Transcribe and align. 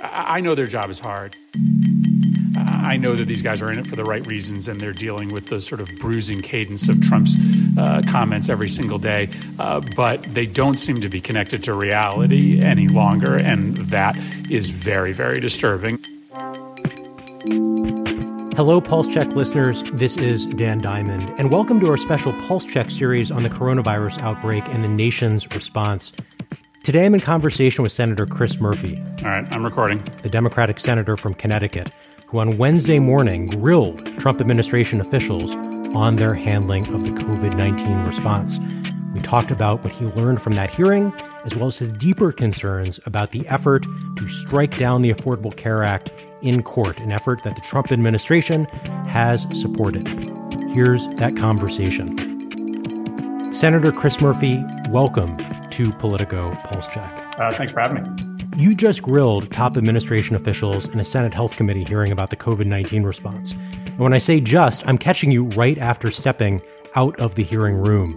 I 0.00 0.40
know 0.40 0.54
their 0.54 0.66
job 0.66 0.90
is 0.90 1.00
hard. 1.00 1.36
I 2.56 2.96
know 2.96 3.16
that 3.16 3.24
these 3.24 3.42
guys 3.42 3.60
are 3.62 3.72
in 3.72 3.78
it 3.78 3.86
for 3.86 3.96
the 3.96 4.04
right 4.04 4.24
reasons 4.26 4.68
and 4.68 4.80
they're 4.80 4.92
dealing 4.92 5.32
with 5.32 5.46
the 5.46 5.60
sort 5.60 5.80
of 5.80 5.88
bruising 5.98 6.40
cadence 6.40 6.88
of 6.88 7.00
Trump's 7.02 7.34
uh, 7.76 8.02
comments 8.08 8.48
every 8.48 8.68
single 8.68 8.98
day. 8.98 9.28
Uh, 9.58 9.80
but 9.96 10.22
they 10.22 10.46
don't 10.46 10.76
seem 10.76 11.00
to 11.00 11.08
be 11.08 11.20
connected 11.20 11.64
to 11.64 11.74
reality 11.74 12.62
any 12.62 12.88
longer. 12.88 13.36
And 13.36 13.76
that 13.76 14.16
is 14.50 14.70
very, 14.70 15.12
very 15.12 15.40
disturbing. 15.40 15.98
Hello, 18.56 18.80
Pulse 18.80 19.08
Check 19.08 19.32
listeners. 19.32 19.82
This 19.92 20.16
is 20.16 20.46
Dan 20.46 20.78
Diamond, 20.78 21.28
and 21.38 21.50
welcome 21.50 21.78
to 21.80 21.88
our 21.88 21.98
special 21.98 22.32
Pulse 22.48 22.64
Check 22.64 22.88
series 22.88 23.30
on 23.30 23.42
the 23.42 23.50
coronavirus 23.50 24.18
outbreak 24.20 24.66
and 24.68 24.82
the 24.82 24.88
nation's 24.88 25.50
response. 25.50 26.12
Today 26.86 27.04
I'm 27.04 27.14
in 27.14 27.20
conversation 27.20 27.82
with 27.82 27.90
Senator 27.90 28.26
Chris 28.26 28.60
Murphy. 28.60 29.02
All 29.18 29.24
right, 29.24 29.44
I'm 29.50 29.64
recording. 29.64 30.08
The 30.22 30.28
Democratic 30.28 30.78
senator 30.78 31.16
from 31.16 31.34
Connecticut, 31.34 31.90
who 32.28 32.38
on 32.38 32.58
Wednesday 32.58 33.00
morning 33.00 33.48
grilled 33.48 34.06
Trump 34.20 34.40
administration 34.40 35.00
officials 35.00 35.56
on 35.96 36.14
their 36.14 36.32
handling 36.32 36.86
of 36.94 37.02
the 37.02 37.10
COVID 37.10 37.56
19 37.56 38.04
response. 38.04 38.60
We 39.12 39.20
talked 39.20 39.50
about 39.50 39.82
what 39.82 39.94
he 39.94 40.04
learned 40.04 40.40
from 40.40 40.54
that 40.54 40.70
hearing, 40.70 41.12
as 41.44 41.56
well 41.56 41.66
as 41.66 41.76
his 41.76 41.90
deeper 41.90 42.30
concerns 42.30 43.00
about 43.04 43.32
the 43.32 43.44
effort 43.48 43.84
to 44.18 44.28
strike 44.28 44.78
down 44.78 45.02
the 45.02 45.12
Affordable 45.12 45.56
Care 45.56 45.82
Act 45.82 46.12
in 46.40 46.62
court, 46.62 47.00
an 47.00 47.10
effort 47.10 47.42
that 47.42 47.56
the 47.56 47.62
Trump 47.62 47.90
administration 47.90 48.66
has 49.08 49.44
supported. 49.60 50.06
Here's 50.70 51.04
that 51.16 51.36
conversation. 51.36 52.32
Senator 53.52 53.90
Chris 53.90 54.20
Murphy, 54.20 54.64
welcome 54.90 55.36
to 55.72 55.92
Politico 55.92 56.54
Pulse 56.64 56.88
Check. 56.88 57.34
Uh, 57.38 57.52
thanks 57.52 57.72
for 57.72 57.80
having 57.80 58.02
me. 58.02 58.36
You 58.56 58.74
just 58.74 59.02
grilled 59.02 59.52
top 59.52 59.76
administration 59.76 60.34
officials 60.34 60.88
in 60.88 61.00
a 61.00 61.04
Senate 61.04 61.34
Health 61.34 61.56
Committee 61.56 61.84
hearing 61.84 62.12
about 62.12 62.30
the 62.30 62.36
COVID 62.36 62.66
19 62.66 63.02
response. 63.02 63.52
And 63.52 63.98
when 63.98 64.12
I 64.12 64.18
say 64.18 64.40
just, 64.40 64.86
I'm 64.86 64.98
catching 64.98 65.30
you 65.30 65.44
right 65.48 65.78
after 65.78 66.10
stepping 66.10 66.62
out 66.94 67.18
of 67.18 67.34
the 67.34 67.42
hearing 67.42 67.76
room. 67.76 68.16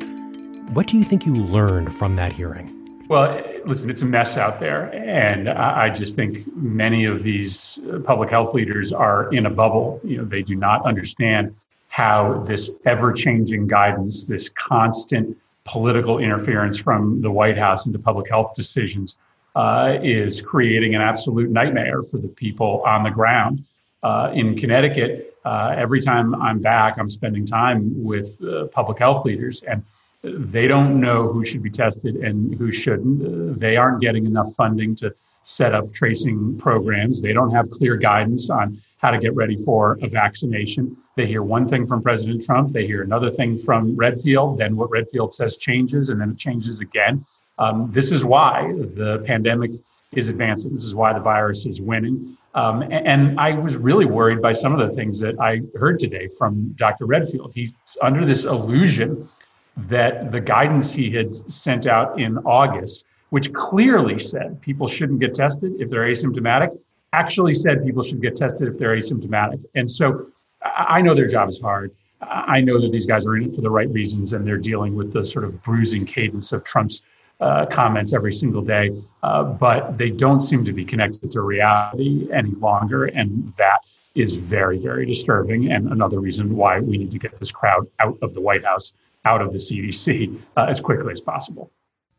What 0.73 0.88
do 0.88 0.97
you 0.97 1.03
think 1.03 1.25
you 1.25 1.36
learned 1.36 1.94
from 1.94 2.16
that 2.16 2.31
hearing? 2.31 2.75
Well, 3.09 3.44
listen, 3.66 3.89
it's 3.89 4.03
a 4.03 4.05
mess 4.05 4.38
out 4.38 4.59
there. 4.59 4.94
And 4.94 5.50
I 5.50 5.89
just 5.89 6.16
think 6.16 6.45
many 6.55 7.05
of 7.05 7.23
these 7.23 7.80
public 8.05 8.30
health 8.30 8.53
leaders 8.53 8.94
are 8.94 9.33
in 9.33 9.47
a 9.47 9.50
bubble. 9.50 10.00
You 10.03 10.20
know, 10.20 10.25
they 10.25 10.44
do 10.44 10.55
not 10.55 10.86
understand 10.86 11.55
how 11.88 12.44
this 12.45 12.70
ever 12.86 13.11
changing 13.11 13.67
guidance, 13.67 14.25
this 14.25 14.50
constant 14.50 15.36
political 15.70 16.17
interference 16.17 16.78
from 16.78 17.22
the 17.22 17.30
White 17.30 17.58
House 17.58 17.86
into 17.86 18.00
public 18.00 18.28
health 18.28 18.56
decisions 18.56 19.17
uh, 19.56 19.98
is 20.02 20.42
creating 20.42 20.95
an 20.95 21.02
absolute 21.02 21.50
nightmare 21.52 22.02
for 22.02 22.17
the 22.17 22.28
people 22.28 22.81
on 22.86 23.03
the 23.03 23.11
ground. 23.11 23.64
Uh, 24.02 24.31
in 24.34 24.58
Connecticut, 24.58 25.38
uh, 25.45 25.76
every 25.78 26.02
time 26.02 26.34
I'm 26.36 26.59
back, 26.59 26.98
I'm 26.98 27.09
spending 27.09 27.45
time 27.45 28.03
with 28.03 28.42
uh, 28.44 28.66
public 28.67 28.98
health 28.98 29.26
leaders, 29.26 29.61
and 29.64 29.84
they 30.23 30.67
don't 30.67 31.00
know 31.00 31.28
who 31.31 31.44
should 31.45 31.61
be 31.61 31.70
tested 31.70 32.16
and 32.16 32.56
who 32.56 32.72
shouldn't. 32.72 33.22
Uh, 33.22 33.54
they 33.58 33.78
aren't 33.78 34.02
getting 34.02 34.26
enough 34.26 34.54
funding 34.56 34.95
to 34.95 35.14
set 35.44 35.73
up 35.76 35.94
tracing 35.94 36.58
programs. 36.58 37.22
They 37.22 37.33
don't 37.33 37.52
have 37.52 37.70
clear 37.70 37.95
guidance 37.95 38.50
on 38.50 38.81
how 39.00 39.11
to 39.11 39.17
get 39.17 39.33
ready 39.33 39.58
for 39.58 39.97
a 40.02 40.08
vaccination. 40.08 40.95
They 41.16 41.25
hear 41.25 41.42
one 41.42 41.67
thing 41.67 41.88
from 41.88 42.02
President 42.02 42.44
Trump, 42.44 42.72
they 42.72 42.86
hear 42.86 43.02
another 43.02 43.31
thing 43.31 43.58
from 43.58 43.95
Redfield, 43.95 44.58
then 44.58 44.75
what 44.75 44.89
Redfield 44.92 45.33
says 45.33 45.58
changes, 45.58 46.09
and 46.09 46.22
then 46.22 46.31
it 46.31 46.38
changes 46.38 46.80
again. 46.80 47.25
Um, 47.58 47.89
this 47.92 48.11
is 48.11 48.23
why 48.23 48.72
the 48.95 49.23
pandemic 49.25 49.72
is 50.14 50.30
advancing. 50.30 50.73
This 50.73 50.86
is 50.86 50.95
why 50.95 51.14
the 51.14 51.20
virus 51.20 51.66
is 51.66 51.81
winning. 51.81 52.38
Um, 52.55 52.81
and 52.92 53.39
I 53.39 53.52
was 53.52 53.77
really 53.77 54.05
worried 54.05 54.42
by 54.42 54.53
some 54.53 54.73
of 54.73 54.80
the 54.80 54.95
things 54.95 55.20
that 55.20 55.39
I 55.39 55.61
heard 55.77 56.00
today 56.00 56.30
from 56.38 56.73
Dr. 56.75 57.05
Redfield. 57.05 57.52
He's 57.54 57.73
under 58.02 58.26
this 58.26 58.43
illusion 58.43 59.30
that 59.77 60.31
the 60.31 60.42
guidance 60.42 60.92
he 60.92 61.11
had 61.11 61.36
sent 61.49 61.86
out 61.86 62.20
in 62.20 62.37
August, 62.39 63.05
which 63.30 63.54
clearly 63.54 64.17
said 64.17 64.60
people 64.61 64.87
shouldn't 64.87 65.20
get 65.20 65.36
tested 65.36 65.73
if 65.80 65.89
they're 65.89 66.08
asymptomatic, 66.08 66.77
actually 67.14 67.53
said 67.53 67.83
people 67.83 68.03
should 68.03 68.21
get 68.21 68.36
tested 68.36 68.67
if 68.67 68.77
they're 68.77 68.95
asymptomatic. 68.95 69.64
And 69.75 69.89
so 69.89 70.27
I 70.64 71.02
know 71.02 71.15
their 71.15 71.27
job 71.27 71.49
is 71.49 71.59
hard. 71.59 71.92
I 72.21 72.59
know 72.59 72.80
that 72.81 72.92
these 72.92 73.05
guys 73.05 73.25
are 73.25 73.37
in 73.37 73.45
it 73.45 73.55
for 73.55 73.61
the 73.61 73.70
right 73.70 73.89
reasons 73.89 74.33
and 74.33 74.45
they're 74.45 74.58
dealing 74.58 74.95
with 74.95 75.14
the 75.14 75.25
sort 75.25 75.45
of 75.45 75.61
bruising 75.64 76.05
cadence 76.05 76.52
of 76.52 76.64
Trump's 76.64 77.02
uh, 77.39 77.65
comments 77.67 78.11
every 78.14 78.33
single 78.33 78.61
day, 78.61 78.92
uh, 79.23 79.43
but 79.43 79.98
they 79.98 80.09
don't 80.09 80.42
seem 80.42 80.65
to 80.65 80.73
be 80.73 80.83
connected 80.83 81.31
to 81.31 81.42
reality 81.42 82.27
any 82.33 82.52
longer. 82.52 83.05
And 83.05 83.53
that 83.58 83.80
is 84.15 84.36
very, 84.36 84.77
very 84.77 85.05
disturbing. 85.05 85.71
And 85.71 85.92
another 85.92 86.19
reason 86.19 86.55
why 86.55 86.81
we 86.81 86.98
need 86.98 87.11
to 87.11 87.19
get 87.19 87.39
this 87.39 87.52
crowd 87.52 87.87
out 87.99 88.17
of 88.21 88.33
the 88.33 88.42
White 88.42 88.65
House, 88.65 88.92
out 89.23 89.42
of 89.42 89.53
the 89.53 89.58
CDC 89.58 90.37
uh, 90.58 90.65
as 90.67 90.81
quickly 90.81 91.14
as 91.14 91.21
possible. 91.21 91.71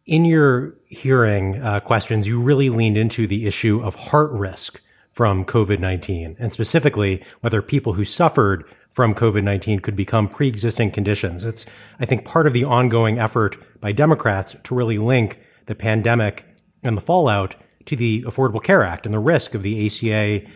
In 0.06 0.24
your 0.24 0.76
hearing 0.88 1.60
uh, 1.62 1.80
questions, 1.80 2.26
you 2.26 2.40
really 2.40 2.70
leaned 2.70 2.96
into 2.96 3.26
the 3.26 3.46
issue 3.46 3.80
of 3.82 3.94
heart 3.94 4.32
risk 4.32 4.80
from 5.12 5.44
COVID 5.44 5.78
19, 5.78 6.36
and 6.38 6.50
specifically 6.52 7.22
whether 7.40 7.60
people 7.60 7.92
who 7.92 8.04
suffered 8.04 8.64
from 8.88 9.14
COVID 9.14 9.42
19 9.44 9.80
could 9.80 9.96
become 9.96 10.28
pre 10.28 10.48
existing 10.48 10.90
conditions. 10.90 11.44
It's, 11.44 11.66
I 11.98 12.06
think, 12.06 12.24
part 12.24 12.46
of 12.46 12.52
the 12.52 12.64
ongoing 12.64 13.18
effort 13.18 13.56
by 13.80 13.92
Democrats 13.92 14.56
to 14.62 14.74
really 14.74 14.98
link 14.98 15.38
the 15.66 15.74
pandemic 15.74 16.46
and 16.82 16.96
the 16.96 17.02
fallout 17.02 17.54
to 17.84 17.96
the 17.96 18.22
Affordable 18.22 18.62
Care 18.62 18.82
Act 18.82 19.04
and 19.06 19.14
the 19.14 19.18
risk 19.18 19.54
of 19.54 19.62
the 19.62 19.86
ACA 19.86 20.46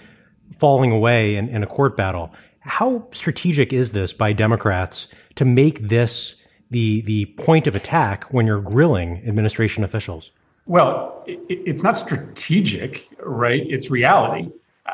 falling 0.52 0.90
away 0.90 1.36
in, 1.36 1.48
in 1.48 1.62
a 1.62 1.66
court 1.66 1.96
battle. 1.96 2.32
How 2.60 3.08
strategic 3.12 3.72
is 3.72 3.92
this 3.92 4.12
by 4.12 4.32
Democrats 4.32 5.06
to 5.34 5.44
make 5.44 5.88
this 5.88 6.34
the 6.74 7.02
the 7.02 7.26
point 7.36 7.68
of 7.68 7.76
attack 7.76 8.24
when 8.34 8.46
you're 8.48 8.60
grilling 8.60 9.22
administration 9.26 9.84
officials? 9.84 10.32
Well, 10.66 11.22
it, 11.24 11.38
it's 11.48 11.84
not 11.84 11.96
strategic, 11.96 13.08
right? 13.22 13.62
It's 13.64 13.90
reality. 13.90 14.50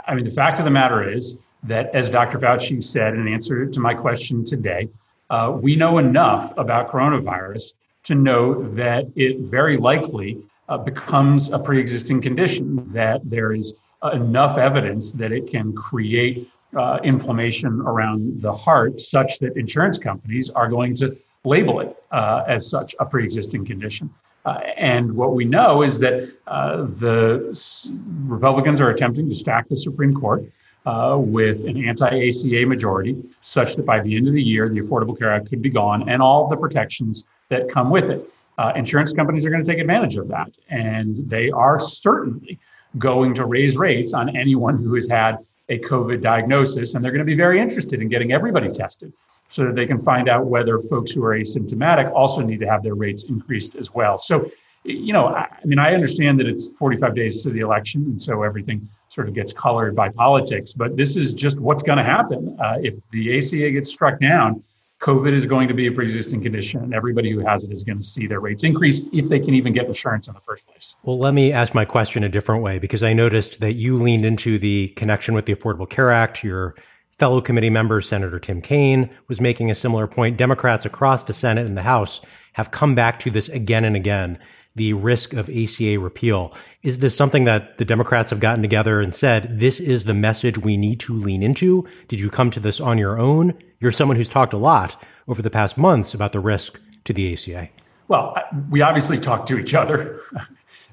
I 0.06 0.14
mean, 0.14 0.26
the 0.26 0.30
fact 0.30 0.58
of 0.58 0.66
the 0.66 0.70
matter 0.70 1.02
is 1.08 1.38
that, 1.64 1.92
as 1.94 2.10
Dr. 2.10 2.38
Fauci 2.38 2.84
said 2.84 3.14
in 3.14 3.26
answer 3.26 3.66
to 3.66 3.80
my 3.80 3.94
question 3.94 4.44
today, 4.44 4.91
uh, 5.30 5.56
we 5.58 5.74
know 5.74 5.96
enough 5.96 6.52
about 6.58 6.91
coronavirus 6.91 7.72
to 8.04 8.14
know 8.14 8.62
that 8.74 9.06
it 9.16 9.41
very 9.41 9.78
likely 9.78 10.38
uh, 10.68 10.76
becomes 10.76 11.50
a 11.50 11.58
pre-existing 11.58 12.20
condition. 12.20 12.92
That 12.92 13.22
there 13.24 13.52
is 13.54 13.80
enough 14.12 14.58
evidence 14.58 15.12
that 15.12 15.32
it 15.32 15.47
can 15.47 15.72
create 15.72 16.47
uh, 16.76 16.98
inflammation 17.02 17.80
around 17.80 18.42
the 18.42 18.52
heart, 18.52 19.00
such 19.00 19.38
that 19.38 19.56
insurance 19.56 19.97
companies 19.97 20.50
are 20.50 20.68
going 20.68 20.94
to 20.97 21.16
label 21.44 21.80
it 21.80 21.96
uh, 22.10 22.44
as 22.46 22.68
such 22.68 22.94
a 23.00 23.06
pre-existing 23.06 23.64
condition. 23.64 24.10
Uh, 24.44 24.60
and 24.76 25.14
what 25.14 25.34
we 25.34 25.44
know 25.44 25.82
is 25.82 25.98
that 25.98 26.30
uh, 26.46 26.84
the 26.98 27.48
s- 27.50 27.88
Republicans 28.24 28.80
are 28.80 28.90
attempting 28.90 29.28
to 29.28 29.34
stack 29.34 29.68
the 29.68 29.76
Supreme 29.76 30.14
Court 30.14 30.44
uh, 30.86 31.16
with 31.18 31.64
an 31.66 31.76
anti-ACA 31.86 32.66
majority, 32.66 33.16
such 33.42 33.76
that 33.76 33.84
by 33.84 34.00
the 34.00 34.16
end 34.16 34.28
of 34.28 34.34
the 34.34 34.42
year, 34.42 34.68
the 34.68 34.80
Affordable 34.80 35.18
Care 35.18 35.30
Act 35.30 35.50
could 35.50 35.60
be 35.60 35.68
gone 35.68 36.08
and 36.08 36.22
all 36.22 36.48
the 36.48 36.56
protections 36.56 37.26
that 37.50 37.68
come 37.68 37.90
with 37.90 38.08
it. 38.08 38.26
Uh, 38.56 38.72
insurance 38.76 39.12
companies 39.12 39.44
are 39.44 39.50
going 39.50 39.64
to 39.64 39.70
take 39.70 39.80
advantage 39.80 40.16
of 40.16 40.28
that, 40.28 40.50
and 40.68 41.16
they 41.28 41.50
are 41.50 41.78
certainly 41.78 42.58
going 42.98 43.34
to 43.34 43.44
raise 43.44 43.76
rates 43.76 44.14
on 44.14 44.34
anyone 44.36 44.82
who 44.82 44.94
has 44.94 45.08
had 45.08 45.36
a 45.68 45.78
COVID 45.78 46.20
diagnosis, 46.20 46.94
and 46.94 47.04
they're 47.04 47.12
going 47.12 47.20
to 47.20 47.24
be 47.24 47.36
very 47.36 47.60
interested 47.60 48.02
in 48.02 48.08
getting 48.08 48.32
everybody 48.32 48.68
tested 48.68 49.12
so 49.50 49.66
that 49.66 49.74
they 49.74 49.84
can 49.84 50.00
find 50.00 50.28
out 50.28 50.46
whether 50.46 50.78
folks 50.78 51.10
who 51.10 51.22
are 51.24 51.36
asymptomatic 51.36 52.10
also 52.12 52.40
need 52.40 52.60
to 52.60 52.66
have 52.66 52.82
their 52.82 52.94
rates 52.94 53.24
increased 53.24 53.74
as 53.74 53.92
well. 53.92 54.16
So, 54.16 54.50
you 54.84 55.12
know, 55.12 55.26
I, 55.26 55.40
I 55.40 55.64
mean, 55.64 55.80
I 55.80 55.92
understand 55.92 56.38
that 56.38 56.46
it's 56.46 56.68
45 56.78 57.14
days 57.14 57.42
to 57.42 57.50
the 57.50 57.60
election, 57.60 58.02
and 58.04 58.22
so 58.22 58.44
everything 58.44 58.88
sort 59.10 59.28
of 59.28 59.34
gets 59.34 59.52
colored 59.52 59.94
by 59.97 60.08
politics, 60.08 60.72
but 60.72 60.97
this 60.97 61.16
is 61.16 61.32
just 61.32 61.58
what's 61.58 61.82
going 61.82 61.98
to 61.98 62.04
happen. 62.04 62.56
Uh, 62.60 62.78
if 62.80 62.94
the 63.10 63.36
ACA 63.36 63.72
gets 63.72 63.91
struck 63.91 64.20
down, 64.20 64.62
COVID 65.00 65.32
is 65.32 65.47
going 65.47 65.66
to 65.66 65.74
be 65.74 65.88
a 65.88 65.92
pre-existing 65.92 66.42
condition, 66.42 66.84
and 66.84 66.94
everybody 66.94 67.32
who 67.32 67.41
has 67.41 67.64
it 67.64 67.72
is 67.72 67.82
going 67.82 67.98
to 67.98 68.04
see 68.04 68.28
their 68.28 68.38
rates 68.38 68.62
increase 68.62 69.00
if 69.12 69.28
they 69.28 69.41
can 69.41 69.54
even 69.54 69.72
get 69.72 69.86
insurance 69.86 70.28
in 70.28 70.34
the 70.34 70.41
first 70.41 70.66
place. 70.66 70.94
Well, 71.03 71.18
let 71.18 71.34
me 71.34 71.53
ask 71.53 71.74
my 71.74 71.86
question 71.86 72.22
a 72.22 72.28
different 72.28 72.62
way 72.62 72.78
because 72.78 73.03
I 73.03 73.14
noticed 73.14 73.60
that 73.60 73.72
you 73.72 73.98
leaned 73.98 74.24
into 74.24 74.58
the 74.58 74.88
connection 74.91 75.34
with 75.34 75.46
the 75.46 75.54
Affordable 75.54 75.88
Care 75.88 76.10
Act. 76.10 76.44
Your 76.44 76.76
fellow 77.20 77.42
committee 77.42 77.68
member, 77.68 78.00
Senator 78.00 78.38
Tim 78.38 78.62
Kaine, 78.62 79.10
was 79.28 79.42
making 79.42 79.70
a 79.70 79.74
similar 79.74 80.06
point. 80.06 80.38
Democrats 80.38 80.86
across 80.86 81.22
the 81.22 81.34
Senate 81.34 81.66
and 81.66 81.76
the 81.76 81.82
House 81.82 82.22
have 82.54 82.70
come 82.70 82.94
back 82.94 83.18
to 83.20 83.30
this 83.30 83.50
again 83.50 83.84
and 83.84 83.94
again 83.94 84.38
the 84.74 84.94
risk 84.94 85.34
of 85.34 85.50
ACA 85.50 85.98
repeal. 85.98 86.54
Is 86.82 87.00
this 87.00 87.14
something 87.14 87.44
that 87.44 87.76
the 87.76 87.84
Democrats 87.84 88.30
have 88.30 88.40
gotten 88.40 88.62
together 88.62 89.00
and 89.00 89.14
said, 89.14 89.58
this 89.58 89.80
is 89.80 90.04
the 90.04 90.14
message 90.14 90.56
we 90.56 90.78
need 90.78 90.98
to 91.00 91.12
lean 91.12 91.42
into? 91.42 91.86
Did 92.08 92.20
you 92.20 92.30
come 92.30 92.50
to 92.52 92.60
this 92.60 92.80
on 92.80 92.96
your 92.96 93.18
own? 93.18 93.52
You're 93.80 93.92
someone 93.92 94.16
who's 94.16 94.28
talked 94.28 94.54
a 94.54 94.56
lot 94.58 94.96
over 95.28 95.42
the 95.42 95.50
past 95.50 95.76
months 95.76 96.14
about 96.14 96.32
the 96.32 96.40
risk 96.40 96.80
to 97.04 97.12
the 97.12 97.34
ACA. 97.34 97.68
Well, 98.08 98.34
we 98.70 98.80
obviously 98.80 99.18
talk 99.18 99.44
to 99.46 99.58
each 99.58 99.74
other. 99.74 100.22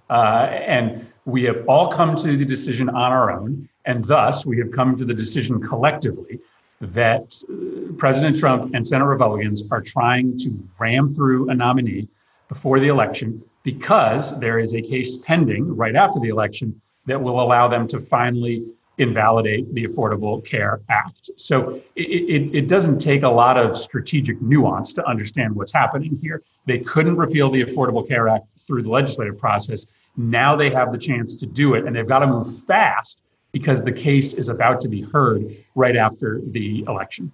Uh, 0.09 0.47
and 0.65 1.05
we 1.25 1.43
have 1.43 1.61
all 1.67 1.91
come 1.91 2.15
to 2.15 2.37
the 2.37 2.45
decision 2.45 2.87
on 2.87 3.11
our 3.11 3.29
own. 3.29 3.67
And 3.87 4.03
thus, 4.03 4.45
we 4.45 4.59
have 4.59 4.71
come 4.71 4.97
to 4.97 5.05
the 5.05 5.13
decision 5.13 5.61
collectively 5.61 6.39
that 6.81 7.41
uh, 7.49 7.93
President 7.97 8.37
Trump 8.37 8.75
and 8.75 8.85
Senate 8.85 9.05
Republicans 9.05 9.63
are 9.71 9.81
trying 9.81 10.37
to 10.39 10.51
ram 10.77 11.07
through 11.07 11.49
a 11.49 11.55
nominee 11.55 12.07
before 12.49 12.79
the 12.79 12.89
election 12.89 13.41
because 13.63 14.37
there 14.39 14.59
is 14.59 14.75
a 14.75 14.81
case 14.81 15.17
pending 15.17 15.75
right 15.75 15.95
after 15.95 16.19
the 16.19 16.27
election 16.27 16.79
that 17.05 17.19
will 17.19 17.41
allow 17.41 17.67
them 17.69 17.87
to 17.87 17.99
finally 17.99 18.65
invalidate 18.97 19.73
the 19.73 19.85
Affordable 19.85 20.43
Care 20.45 20.81
Act. 20.89 21.29
So 21.37 21.81
it, 21.95 22.01
it, 22.01 22.55
it, 22.55 22.67
doesn't 22.67 22.99
take 22.99 23.23
a 23.23 23.29
lot 23.29 23.57
of 23.57 23.77
strategic 23.77 24.41
nuance 24.41 24.91
to 24.93 25.07
understand 25.07 25.55
what's 25.55 25.71
happening 25.71 26.19
here. 26.21 26.41
They 26.65 26.79
couldn't 26.79 27.15
repeal 27.15 27.49
the 27.49 27.63
Affordable 27.63 28.07
Care 28.07 28.27
Act 28.27 28.47
through 28.65 28.83
the 28.83 28.91
legislative 28.91 29.37
process. 29.37 29.85
Now 30.17 30.55
they 30.55 30.71
have 30.71 30.91
the 30.91 30.97
chance 30.97 31.35
to 31.35 31.45
do 31.45 31.75
it, 31.75 31.85
and 31.85 31.95
they've 31.95 32.07
got 32.07 32.19
to 32.19 32.27
move 32.27 32.65
fast 32.65 33.19
because 33.57 33.83
the 33.83 33.91
case 33.91 34.33
is 34.33 34.49
about 34.49 34.79
to 34.81 34.87
be 34.87 35.01
heard 35.01 35.43
right 35.73 35.95
after 35.95 36.39
the 36.45 36.83
election. 36.87 37.31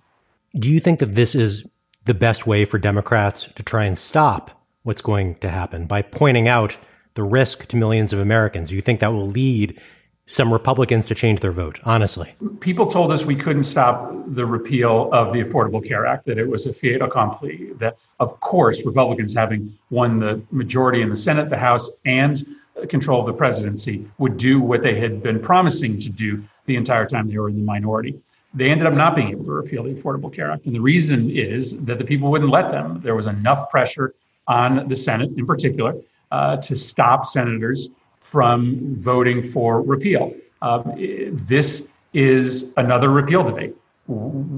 Do 0.57 0.71
you 0.71 0.79
think 0.79 0.99
that 0.99 1.15
this 1.15 1.35
is 1.35 1.65
the 2.05 2.13
best 2.13 2.47
way 2.47 2.63
for 2.63 2.77
Democrats 2.77 3.49
to 3.55 3.63
try 3.63 3.83
and 3.83 3.97
stop 3.97 4.65
what's 4.83 5.01
going 5.01 5.35
to 5.35 5.49
happen 5.49 5.85
by 5.85 6.01
pointing 6.01 6.47
out 6.47 6.77
the 7.15 7.23
risk 7.23 7.67
to 7.67 7.75
millions 7.75 8.13
of 8.13 8.19
Americans? 8.19 8.69
Do 8.69 8.75
you 8.75 8.81
think 8.81 9.01
that 9.01 9.11
will 9.11 9.27
lead 9.27 9.81
some 10.25 10.53
Republicans 10.53 11.05
to 11.07 11.15
change 11.15 11.41
their 11.41 11.51
vote, 11.51 11.77
honestly? 11.83 12.33
People 12.61 12.87
told 12.87 13.11
us 13.11 13.25
we 13.25 13.35
couldn't 13.35 13.65
stop 13.65 14.13
the 14.27 14.45
repeal 14.45 15.09
of 15.11 15.33
the 15.33 15.43
Affordable 15.43 15.85
Care 15.85 16.05
Act, 16.05 16.25
that 16.27 16.37
it 16.37 16.47
was 16.47 16.65
a 16.65 16.73
fait 16.73 17.01
accompli, 17.01 17.71
that, 17.79 17.97
of 18.21 18.39
course, 18.39 18.85
Republicans 18.85 19.33
having 19.33 19.77
won 19.89 20.19
the 20.19 20.41
majority 20.51 21.01
in 21.01 21.09
the 21.09 21.15
Senate, 21.17 21.49
the 21.49 21.57
House, 21.57 21.89
and 22.05 22.45
control 22.89 23.21
of 23.21 23.27
the 23.27 23.33
presidency, 23.33 24.05
would 24.17 24.37
do 24.37 24.59
what 24.59 24.81
they 24.81 24.99
had 24.99 25.21
been 25.21 25.39
promising 25.39 25.99
to 25.99 26.09
do 26.09 26.43
the 26.65 26.75
entire 26.75 27.05
time 27.05 27.27
they 27.29 27.37
were 27.37 27.49
in 27.49 27.55
the 27.55 27.63
minority. 27.63 28.19
They 28.53 28.69
ended 28.69 28.85
up 28.85 28.93
not 28.93 29.15
being 29.15 29.29
able 29.29 29.45
to 29.45 29.51
repeal 29.51 29.83
the 29.83 29.93
Affordable 29.93 30.31
Care 30.31 30.51
Act. 30.51 30.65
And 30.65 30.75
the 30.75 30.81
reason 30.81 31.29
is 31.31 31.83
that 31.85 31.97
the 31.97 32.05
people 32.05 32.29
wouldn't 32.29 32.51
let 32.51 32.69
them. 32.69 33.01
There 33.01 33.15
was 33.15 33.27
enough 33.27 33.69
pressure 33.69 34.13
on 34.47 34.87
the 34.87 34.95
Senate 34.95 35.31
in 35.37 35.45
particular 35.45 35.95
uh, 36.31 36.57
to 36.57 36.75
stop 36.75 37.27
senators 37.27 37.89
from 38.21 38.95
voting 38.99 39.51
for 39.51 39.81
repeal. 39.81 40.33
Um, 40.61 40.93
this 41.31 41.87
is 42.13 42.73
another 42.77 43.09
repeal 43.09 43.43
debate. 43.43 43.75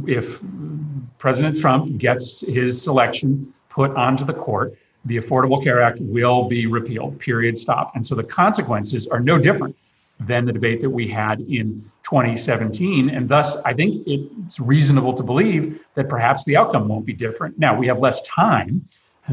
If 0.07 0.41
President 1.17 1.59
Trump 1.59 1.97
gets 1.97 2.41
his 2.41 2.81
selection 2.81 3.53
put 3.69 3.91
onto 3.91 4.25
the 4.25 4.33
court, 4.33 4.77
the 5.05 5.17
Affordable 5.17 5.63
Care 5.63 5.81
Act 5.81 5.99
will 6.01 6.47
be 6.47 6.65
repealed, 6.65 7.19
period, 7.19 7.57
stop. 7.57 7.95
And 7.95 8.05
so 8.05 8.15
the 8.15 8.23
consequences 8.23 9.07
are 9.07 9.19
no 9.19 9.37
different 9.37 9.75
than 10.19 10.45
the 10.45 10.53
debate 10.53 10.81
that 10.81 10.89
we 10.89 11.07
had 11.07 11.41
in 11.41 11.83
2017. 12.03 13.09
And 13.09 13.27
thus, 13.29 13.57
I 13.63 13.73
think 13.73 14.03
it's 14.07 14.59
reasonable 14.59 15.13
to 15.13 15.23
believe 15.23 15.79
that 15.95 16.09
perhaps 16.09 16.45
the 16.45 16.57
outcome 16.57 16.87
won't 16.87 17.05
be 17.05 17.13
different. 17.13 17.59
Now, 17.59 17.77
we 17.77 17.87
have 17.87 17.99
less 17.99 18.21
time 18.21 18.87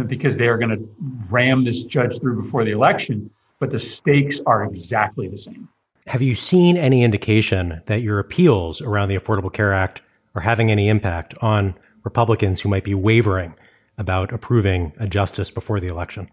because 0.07 0.37
they 0.37 0.49
are 0.49 0.59
going 0.59 0.71
to 0.71 0.89
ram 1.31 1.65
this 1.65 1.83
judge 1.85 2.19
through 2.21 2.43
before 2.43 2.65
the 2.65 2.73
election 2.73 3.31
but 3.63 3.71
the 3.71 3.79
stakes 3.79 4.41
are 4.45 4.65
exactly 4.65 5.29
the 5.29 5.39
same. 5.39 5.69
Have 6.09 6.21
you 6.21 6.35
seen 6.35 6.77
any 6.77 7.05
indication 7.05 7.81
that 7.87 8.03
your 8.03 8.19
appeals 8.19 8.83
around 8.83 9.09
the 9.09 9.17
Affordable 9.17 9.53
Care 9.53 9.73
Act 9.73 10.03
are 10.35 10.43
having 10.43 10.69
any 10.69 10.89
impact 10.89 11.33
on 11.41 11.77
Republicans 12.03 12.61
who 12.61 12.69
might 12.69 12.83
be 12.83 12.93
wavering 12.93 13.55
about 14.03 14.33
approving 14.33 14.93
a 14.99 15.07
justice 15.07 15.51
before 15.51 15.81
the 15.81 15.87
election? 15.87 16.29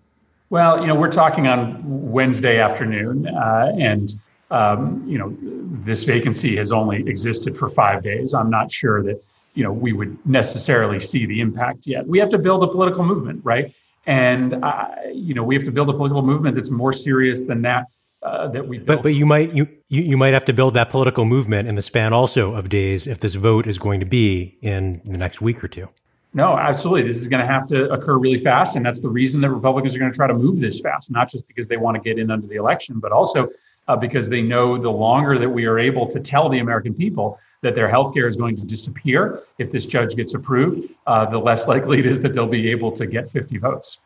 Well, 0.49 0.81
you 0.81 0.87
know, 0.87 0.95
we're 0.95 1.11
talking 1.11 1.47
on 1.47 1.81
Wednesday 1.85 2.59
afternoon, 2.59 3.27
uh, 3.27 3.71
and 3.79 4.13
um, 4.51 5.03
you 5.07 5.17
know, 5.17 5.37
this 5.85 6.03
vacancy 6.03 6.55
has 6.57 6.71
only 6.71 7.07
existed 7.07 7.55
for 7.55 7.69
five 7.69 8.01
days. 8.01 8.33
I'm 8.33 8.49
not 8.49 8.71
sure 8.71 9.03
that 9.03 9.23
you 9.53 9.63
know 9.63 9.71
we 9.71 9.93
would 9.93 10.17
necessarily 10.25 10.99
see 10.99 11.25
the 11.27 11.39
impact 11.39 11.85
yet. 11.85 12.07
We 12.07 12.17
have 12.19 12.29
to 12.29 12.39
build 12.39 12.63
a 12.63 12.67
political 12.67 13.05
movement, 13.05 13.41
right? 13.45 13.73
And 14.07 14.55
uh, 14.63 14.87
you 15.13 15.35
know, 15.35 15.43
we 15.43 15.53
have 15.53 15.65
to 15.65 15.71
build 15.71 15.89
a 15.89 15.93
political 15.93 16.23
movement 16.23 16.55
that's 16.55 16.71
more 16.71 16.93
serious 16.93 17.43
than 17.43 17.61
that. 17.61 17.85
Uh, 18.21 18.49
that 18.49 18.67
we 18.67 18.77
built. 18.79 18.87
but 18.87 19.03
but 19.03 19.13
you 19.13 19.25
might 19.25 19.53
you, 19.53 19.65
you 19.87 20.17
might 20.17 20.33
have 20.33 20.43
to 20.43 20.51
build 20.51 20.73
that 20.73 20.89
political 20.89 21.23
movement 21.23 21.69
in 21.69 21.75
the 21.75 21.81
span 21.81 22.11
also 22.11 22.53
of 22.53 22.67
days 22.67 23.07
if 23.07 23.19
this 23.19 23.35
vote 23.35 23.65
is 23.65 23.77
going 23.77 24.01
to 24.01 24.05
be 24.05 24.57
in 24.61 25.01
the 25.05 25.17
next 25.17 25.41
week 25.41 25.63
or 25.63 25.69
two. 25.69 25.87
No, 26.33 26.57
absolutely. 26.57 27.03
This 27.03 27.17
is 27.17 27.27
going 27.27 27.45
to 27.45 27.51
have 27.51 27.67
to 27.67 27.89
occur 27.91 28.17
really 28.17 28.37
fast, 28.37 28.75
and 28.75 28.85
that's 28.85 28.99
the 28.99 29.09
reason 29.09 29.41
that 29.41 29.49
Republicans 29.49 29.95
are 29.95 29.99
going 29.99 30.11
to 30.11 30.15
try 30.15 30.27
to 30.27 30.33
move 30.33 30.59
this 30.59 30.79
fast. 30.79 31.09
Not 31.09 31.29
just 31.29 31.47
because 31.47 31.67
they 31.67 31.77
want 31.77 31.95
to 31.95 32.01
get 32.01 32.19
in 32.19 32.29
under 32.29 32.45
the 32.45 32.55
election, 32.55 32.99
but 32.99 33.11
also 33.11 33.49
uh, 33.87 33.95
because 33.95 34.29
they 34.29 34.41
know 34.41 34.77
the 34.77 34.91
longer 34.91 35.39
that 35.39 35.49
we 35.49 35.65
are 35.65 35.79
able 35.79 36.07
to 36.07 36.19
tell 36.19 36.47
the 36.47 36.59
American 36.59 36.93
people 36.93 37.39
that 37.61 37.75
their 37.75 37.89
health 37.89 38.13
care 38.13 38.27
is 38.27 38.35
going 38.35 38.55
to 38.55 38.63
disappear 38.63 39.41
if 39.57 39.71
this 39.71 39.85
judge 39.85 40.15
gets 40.15 40.33
approved, 40.35 40.89
uh, 41.07 41.25
the 41.25 41.37
less 41.37 41.67
likely 41.67 41.99
it 41.99 42.05
is 42.05 42.19
that 42.21 42.33
they'll 42.33 42.47
be 42.47 42.69
able 42.69 42.91
to 42.91 43.05
get 43.07 43.29
50 43.29 43.57
votes. 43.57 43.99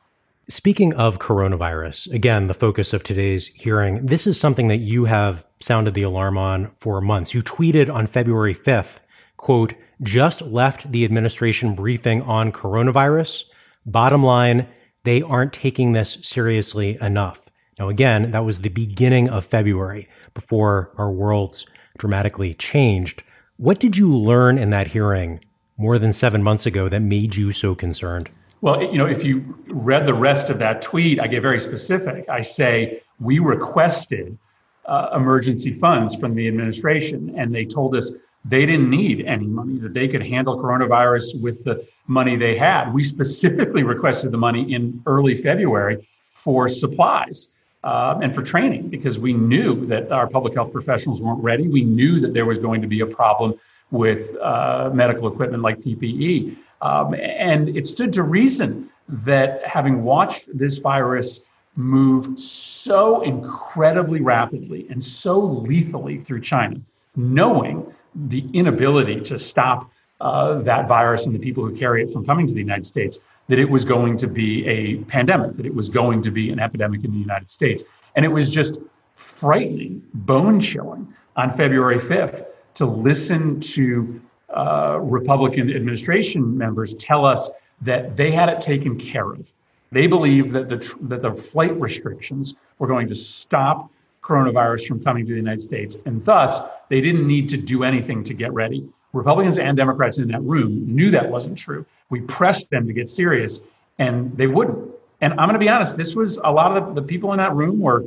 Speaking 0.50 0.94
of 0.94 1.20
coronavirus, 1.20 2.12
again, 2.12 2.48
the 2.48 2.54
focus 2.54 2.94
of 2.94 3.04
today's 3.04 3.48
hearing, 3.48 4.06
this 4.06 4.26
is 4.28 4.40
something 4.40 4.68
that 4.70 4.78
you 4.78 5.06
have 5.06 5.46
sounded 5.60 5.94
the 5.94 6.04
alarm 6.04 6.38
on 6.38 6.72
for 6.78 7.00
months. 7.00 7.34
You 7.34 7.42
tweeted 7.42 7.94
on 7.94 8.08
February 8.08 8.54
5th, 8.54 9.00
quote, 9.38 9.74
just 10.04 10.42
left 10.42 10.92
the 10.92 11.06
administration 11.06 11.76
briefing 11.76 12.22
on 12.22 12.52
coronavirus. 12.52 13.46
Bottom 13.86 14.24
line, 14.24 14.68
they 15.04 15.22
aren't 15.22 15.54
taking 15.54 15.92
this 15.92 16.18
seriously 16.22 16.98
enough. 17.02 17.50
Now, 17.80 17.90
again, 17.90 18.32
that 18.32 18.46
was 18.46 18.62
the 18.62 18.70
beginning 18.70 19.30
of 19.30 19.46
February 19.46 20.08
before 20.34 20.94
our 20.98 21.12
worlds 21.12 21.66
dramatically 21.98 22.54
changed. 22.54 23.24
What 23.58 23.80
did 23.80 23.98
you 23.98 24.16
learn 24.16 24.58
in 24.58 24.70
that 24.70 24.88
hearing 24.88 25.40
more 25.78 25.98
than 25.98 26.14
seven 26.14 26.44
months 26.44 26.66
ago 26.66 26.90
that 26.90 27.02
made 27.02 27.36
you 27.36 27.52
so 27.52 27.74
concerned? 27.76 28.30
Well, 28.62 28.82
you 28.82 28.98
know, 28.98 29.06
if 29.06 29.24
you 29.24 29.44
read 29.68 30.08
the 30.08 30.14
rest 30.14 30.50
of 30.50 30.60
that 30.60 30.82
tweet, 30.82 31.20
I 31.20 31.28
get 31.28 31.42
very 31.42 31.60
specific. 31.60 32.30
I 32.30 32.42
say 32.42 33.02
we 33.20 33.40
requested 33.40 34.38
uh, 34.86 35.10
emergency 35.16 35.78
funds 35.80 36.16
from 36.16 36.36
the 36.36 36.48
administration, 36.48 37.34
and 37.38 37.54
they 37.54 37.66
told 37.66 37.96
us 37.96 38.14
they 38.46 38.66
didn't 38.66 38.90
need 38.90 39.26
any 39.26 39.46
money, 39.46 39.78
that 39.78 39.94
they 39.94 40.08
could 40.08 40.26
handle 40.26 40.58
coronavirus 40.62 41.42
with 41.42 41.64
the 41.64 41.86
money 42.08 42.36
they 42.36 42.58
had. 42.58 42.94
We 42.94 43.04
specifically 43.04 43.84
requested 43.94 44.32
the 44.32 44.38
money 44.38 44.74
in 44.74 45.02
early 45.06 45.36
February 45.36 46.06
for 46.34 46.68
supplies 46.68 47.54
uh, 47.84 48.20
and 48.22 48.36
for 48.36 48.42
training 48.42 48.90
because 48.90 49.18
we 49.18 49.34
knew 49.34 49.86
that 49.88 50.12
our 50.12 50.28
public 50.28 50.54
health 50.54 50.72
professionals 50.72 51.22
weren't 51.22 51.42
ready. 51.42 51.68
We 51.68 51.84
knew 51.84 52.20
that 52.20 52.34
there 52.34 52.46
was 52.46 52.58
going 52.58 52.82
to 52.82 52.88
be 52.88 53.02
a 53.02 53.06
problem 53.06 53.56
with 53.92 54.36
uh, 54.38 54.90
medical 54.94 55.28
equipment 55.28 55.64
like 55.64 55.80
PPE. 55.80 56.58
Um, 56.82 57.14
and 57.14 57.70
it 57.78 57.86
stood 57.86 58.12
to 58.14 58.24
reason 58.24 58.90
that 59.08 59.66
having 59.66 60.04
watched 60.04 60.46
this 60.58 60.80
virus 60.80 61.42
move 61.76 62.40
so 62.40 63.22
incredibly 63.22 64.22
rapidly 64.22 64.88
and 64.90 65.04
so 65.04 65.40
lethally 65.40 66.20
through 66.20 66.42
China, 66.42 66.80
knowing 67.16 67.86
the 68.16 68.46
inability 68.54 69.22
to 69.22 69.38
stop 69.38 69.90
uh, 70.22 70.60
that 70.60 70.88
virus 70.88 71.26
and 71.26 71.36
the 71.36 71.40
people 71.40 71.66
who 71.66 71.76
carry 71.76 72.04
it 72.04 72.12
from 72.12 72.26
coming 72.26 72.48
to 72.48 72.54
the 72.54 72.60
United 72.60 72.86
States, 72.86 73.20
that 73.50 73.60
it 73.60 73.70
was 73.70 73.84
going 73.84 74.18
to 74.18 74.28
be 74.28 74.66
a 74.66 74.98
pandemic, 75.06 75.58
that 75.58 75.66
it 75.66 75.74
was 75.74 75.90
going 75.90 76.22
to 76.22 76.32
be 76.32 76.50
an 76.50 76.60
epidemic 76.60 77.04
in 77.04 77.12
the 77.12 77.18
United 77.18 77.52
States. 77.52 77.84
And 78.16 78.24
it 78.24 78.30
was 78.30 78.50
just 78.50 78.80
frightening, 79.16 80.02
bone 80.14 80.60
chilling 80.60 81.14
on 81.36 81.52
February 81.52 82.00
5th 82.00 82.46
to 82.76 82.86
listen 82.86 83.60
to 83.60 84.22
uh, 84.56 85.00
Republican 85.02 85.70
administration 85.76 86.58
members 86.58 86.94
tell 86.96 87.26
us 87.26 87.50
that 87.82 88.16
they 88.16 88.32
had 88.32 88.50
it 88.50 88.62
taken 88.62 88.98
care 88.98 89.32
of. 89.32 89.52
They 89.92 90.08
believed 90.08 90.54
that 90.54 90.70
the, 90.70 90.96
that 91.02 91.22
the 91.22 91.34
flight 91.34 91.80
restrictions 91.80 92.56
were 92.80 92.88
going 92.88 93.08
to 93.10 93.16
stop 93.16 93.92
coronavirus 94.24 94.88
from 94.88 95.04
coming 95.04 95.26
to 95.26 95.32
the 95.32 95.38
United 95.38 95.62
States. 95.62 95.98
And 96.06 96.24
thus, 96.26 96.60
they 96.90 97.02
didn't 97.02 97.28
need 97.28 97.50
to 97.50 97.58
do 97.58 97.84
anything 97.84 98.24
to 98.24 98.34
get 98.34 98.52
ready. 98.54 98.88
Republicans 99.12 99.58
and 99.58 99.78
Democrats 99.78 100.18
in 100.18 100.28
that 100.30 100.42
room 100.42 100.84
knew 100.88 101.12
that 101.12 101.30
wasn't 101.30 101.58
true. 101.58 101.86
We 102.10 102.22
pressed 102.22 102.70
them 102.72 102.88
to 102.88 102.94
get 102.94 103.10
serious, 103.10 103.62
and 104.00 104.36
they 104.36 104.48
wouldn't. 104.48 104.90
And 105.22 105.34
I'm 105.34 105.48
going 105.48 105.54
to 105.54 105.60
be 105.60 105.70
honest, 105.70 105.96
this 105.96 106.16
was 106.16 106.38
a 106.44 106.52
lot 106.52 106.76
of 106.76 106.96
the, 106.96 107.02
the 107.02 107.08
people 107.08 107.32
in 107.32 107.38
that 107.38 107.54
room 107.54 107.80
were 107.80 108.04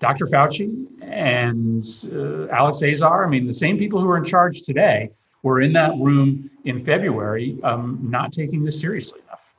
Dr. 0.00 0.26
Fauci 0.26 0.86
and 1.00 1.84
uh, 2.12 2.52
Alex 2.52 2.82
Azar. 2.82 3.24
I 3.24 3.28
mean, 3.28 3.46
the 3.46 3.52
same 3.52 3.78
people 3.78 4.00
who 4.00 4.10
are 4.10 4.16
in 4.16 4.24
charge 4.24 4.62
today 4.62 5.10
were 5.42 5.60
in 5.60 5.72
that 5.74 5.92
room 5.98 6.50
in 6.64 6.84
February, 6.84 7.56
um, 7.62 7.98
not 8.02 8.32
taking 8.32 8.64
this 8.64 8.80
seriously 8.80 9.20
enough. 9.28 9.54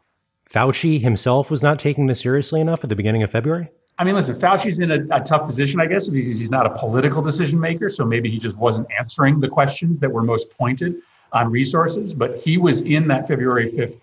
Fauci 0.49 1.01
himself 1.01 1.49
was 1.49 1.63
not 1.63 1.79
taking 1.79 2.07
this 2.07 2.19
seriously 2.19 2.61
enough 2.61 2.83
at 2.83 2.89
the 2.89 2.95
beginning 2.95 3.23
of 3.23 3.31
February? 3.31 3.69
I 4.03 4.05
mean, 4.05 4.15
listen, 4.15 4.35
Fauci's 4.35 4.79
in 4.79 4.91
a, 4.91 5.15
a 5.15 5.21
tough 5.21 5.47
position, 5.47 5.79
I 5.79 5.85
guess, 5.85 6.09
because 6.09 6.37
he's 6.37 6.51
not 6.51 6.65
a 6.65 6.71
political 6.71 7.21
decision 7.21 7.57
maker. 7.57 7.87
So 7.87 8.03
maybe 8.03 8.29
he 8.29 8.37
just 8.37 8.57
wasn't 8.57 8.85
answering 8.99 9.39
the 9.39 9.47
questions 9.47 9.97
that 10.01 10.11
were 10.11 10.23
most 10.23 10.51
pointed 10.57 10.97
on 11.31 11.49
resources. 11.49 12.13
But 12.13 12.37
he 12.37 12.57
was 12.57 12.81
in 12.81 13.07
that 13.07 13.29
February 13.29 13.71
5th 13.71 13.97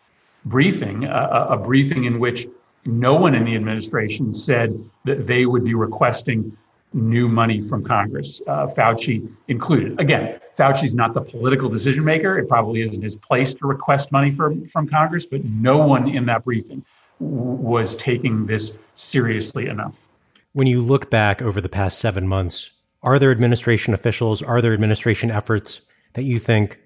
briefing, 0.46 1.04
uh, 1.04 1.48
a 1.50 1.58
briefing 1.58 2.04
in 2.04 2.18
which 2.18 2.48
no 2.86 3.14
one 3.14 3.34
in 3.34 3.44
the 3.44 3.54
administration 3.54 4.32
said 4.32 4.82
that 5.04 5.26
they 5.26 5.44
would 5.44 5.64
be 5.64 5.74
requesting 5.74 6.56
new 6.94 7.28
money 7.28 7.60
from 7.60 7.84
Congress, 7.84 8.40
uh, 8.46 8.68
Fauci 8.68 9.30
included. 9.48 10.00
Again, 10.00 10.40
Fauci's 10.56 10.94
not 10.94 11.12
the 11.12 11.20
political 11.20 11.68
decision 11.68 12.04
maker. 12.04 12.38
It 12.38 12.48
probably 12.48 12.80
isn't 12.80 13.02
his 13.02 13.16
place 13.16 13.52
to 13.52 13.66
request 13.66 14.12
money 14.12 14.30
from, 14.30 14.66
from 14.68 14.88
Congress, 14.88 15.26
but 15.26 15.44
no 15.44 15.86
one 15.86 16.08
in 16.08 16.24
that 16.24 16.42
briefing 16.42 16.86
was 17.20 17.94
taking 17.96 18.46
this 18.46 18.76
seriously 18.96 19.66
enough. 19.66 19.96
When 20.52 20.66
you 20.66 20.82
look 20.82 21.10
back 21.10 21.40
over 21.40 21.60
the 21.60 21.68
past 21.68 21.98
seven 21.98 22.26
months, 22.26 22.70
are 23.02 23.18
there 23.18 23.30
administration 23.30 23.94
officials, 23.94 24.42
are 24.42 24.60
there 24.60 24.74
administration 24.74 25.30
efforts 25.30 25.82
that 26.14 26.24
you 26.24 26.38
think 26.38 26.80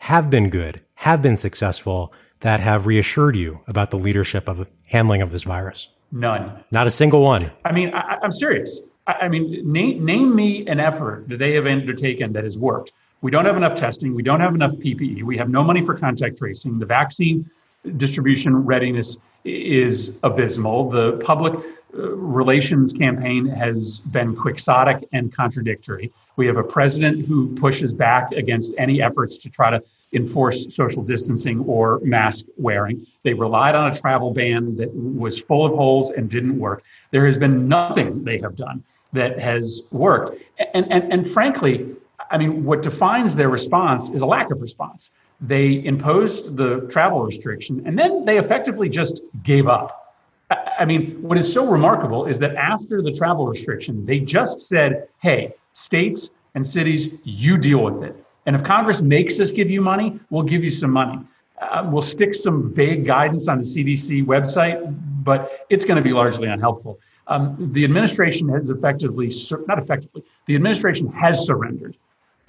have 0.00 0.30
been 0.30 0.48
good, 0.48 0.80
have 0.94 1.20
been 1.20 1.36
successful, 1.36 2.12
that 2.40 2.60
have 2.60 2.86
reassured 2.86 3.36
you 3.36 3.60
about 3.66 3.90
the 3.90 3.98
leadership 3.98 4.48
of 4.48 4.68
handling 4.86 5.20
of 5.22 5.30
this 5.32 5.42
virus? 5.42 5.88
None. 6.12 6.64
Not 6.70 6.86
a 6.86 6.90
single 6.90 7.22
one. 7.22 7.50
I 7.64 7.72
mean, 7.72 7.92
I, 7.94 8.16
am 8.22 8.32
serious. 8.32 8.80
I, 9.06 9.12
I 9.12 9.28
mean, 9.28 9.60
name, 9.70 10.04
name 10.04 10.34
me 10.34 10.66
an 10.66 10.80
effort 10.80 11.28
that 11.28 11.38
they 11.38 11.52
have 11.54 11.66
undertaken 11.66 12.32
that 12.32 12.44
has 12.44 12.58
worked. 12.58 12.92
We 13.22 13.30
don't 13.30 13.44
have 13.44 13.56
enough 13.56 13.74
testing. 13.74 14.14
We 14.14 14.22
don't 14.22 14.40
have 14.40 14.54
enough 14.54 14.72
PPE. 14.72 15.22
We 15.24 15.36
have 15.36 15.50
no 15.50 15.62
money 15.62 15.82
for 15.82 15.94
contact 15.94 16.38
tracing. 16.38 16.78
The 16.78 16.86
vaccine 16.86 17.48
distribution 17.96 18.56
readiness 18.56 19.18
is 19.44 20.18
abysmal. 20.22 20.90
The 20.90 21.18
public 21.24 21.54
uh, 21.92 22.10
relations 22.14 22.92
campaign 22.92 23.46
has 23.46 24.00
been 24.00 24.36
quixotic 24.36 25.08
and 25.12 25.34
contradictory. 25.34 26.12
We 26.36 26.46
have 26.46 26.56
a 26.56 26.62
president 26.62 27.26
who 27.26 27.54
pushes 27.56 27.92
back 27.92 28.32
against 28.32 28.74
any 28.78 29.02
efforts 29.02 29.36
to 29.38 29.50
try 29.50 29.70
to 29.70 29.82
enforce 30.12 30.74
social 30.74 31.02
distancing 31.02 31.60
or 31.60 32.00
mask 32.02 32.46
wearing. 32.56 33.06
They 33.22 33.34
relied 33.34 33.74
on 33.74 33.90
a 33.90 33.98
travel 33.98 34.32
ban 34.32 34.76
that 34.76 34.92
was 34.94 35.40
full 35.40 35.64
of 35.64 35.72
holes 35.72 36.10
and 36.10 36.28
didn't 36.28 36.58
work. 36.58 36.82
There 37.10 37.26
has 37.26 37.38
been 37.38 37.68
nothing 37.68 38.24
they 38.24 38.38
have 38.38 38.56
done 38.56 38.84
that 39.12 39.38
has 39.38 39.82
worked. 39.90 40.40
And, 40.74 40.90
and, 40.92 41.12
and 41.12 41.28
frankly, 41.28 41.94
I 42.30 42.38
mean, 42.38 42.64
what 42.64 42.82
defines 42.82 43.34
their 43.34 43.48
response 43.48 44.10
is 44.10 44.22
a 44.22 44.26
lack 44.26 44.50
of 44.50 44.60
response. 44.60 45.10
They 45.40 45.84
imposed 45.84 46.56
the 46.56 46.86
travel 46.90 47.22
restriction 47.24 47.82
and 47.86 47.98
then 47.98 48.24
they 48.24 48.38
effectively 48.38 48.88
just 48.88 49.22
gave 49.42 49.68
up. 49.68 50.16
I 50.50 50.84
mean, 50.84 51.22
what 51.22 51.38
is 51.38 51.50
so 51.50 51.64
remarkable 51.64 52.26
is 52.26 52.38
that 52.40 52.56
after 52.56 53.02
the 53.02 53.12
travel 53.12 53.46
restriction, 53.46 54.04
they 54.04 54.18
just 54.18 54.60
said, 54.62 55.08
hey, 55.22 55.54
states 55.72 56.30
and 56.54 56.66
cities, 56.66 57.08
you 57.22 57.56
deal 57.56 57.84
with 57.84 58.02
it. 58.02 58.16
And 58.46 58.56
if 58.56 58.64
Congress 58.64 59.00
makes 59.00 59.38
us 59.38 59.50
give 59.50 59.70
you 59.70 59.80
money, 59.80 60.18
we'll 60.30 60.42
give 60.42 60.64
you 60.64 60.70
some 60.70 60.90
money. 60.90 61.20
Uh, 61.60 61.88
we'll 61.90 62.02
stick 62.02 62.34
some 62.34 62.72
vague 62.74 63.04
guidance 63.04 63.46
on 63.48 63.58
the 63.58 63.64
CDC 63.64 64.24
website, 64.24 64.96
but 65.22 65.66
it's 65.68 65.84
going 65.84 65.96
to 65.96 66.02
be 66.02 66.12
largely 66.12 66.48
unhelpful. 66.48 66.98
Um, 67.26 67.70
the 67.72 67.84
administration 67.84 68.48
has 68.48 68.70
effectively, 68.70 69.30
not 69.68 69.78
effectively, 69.78 70.24
the 70.46 70.56
administration 70.56 71.12
has 71.12 71.46
surrendered 71.46 71.96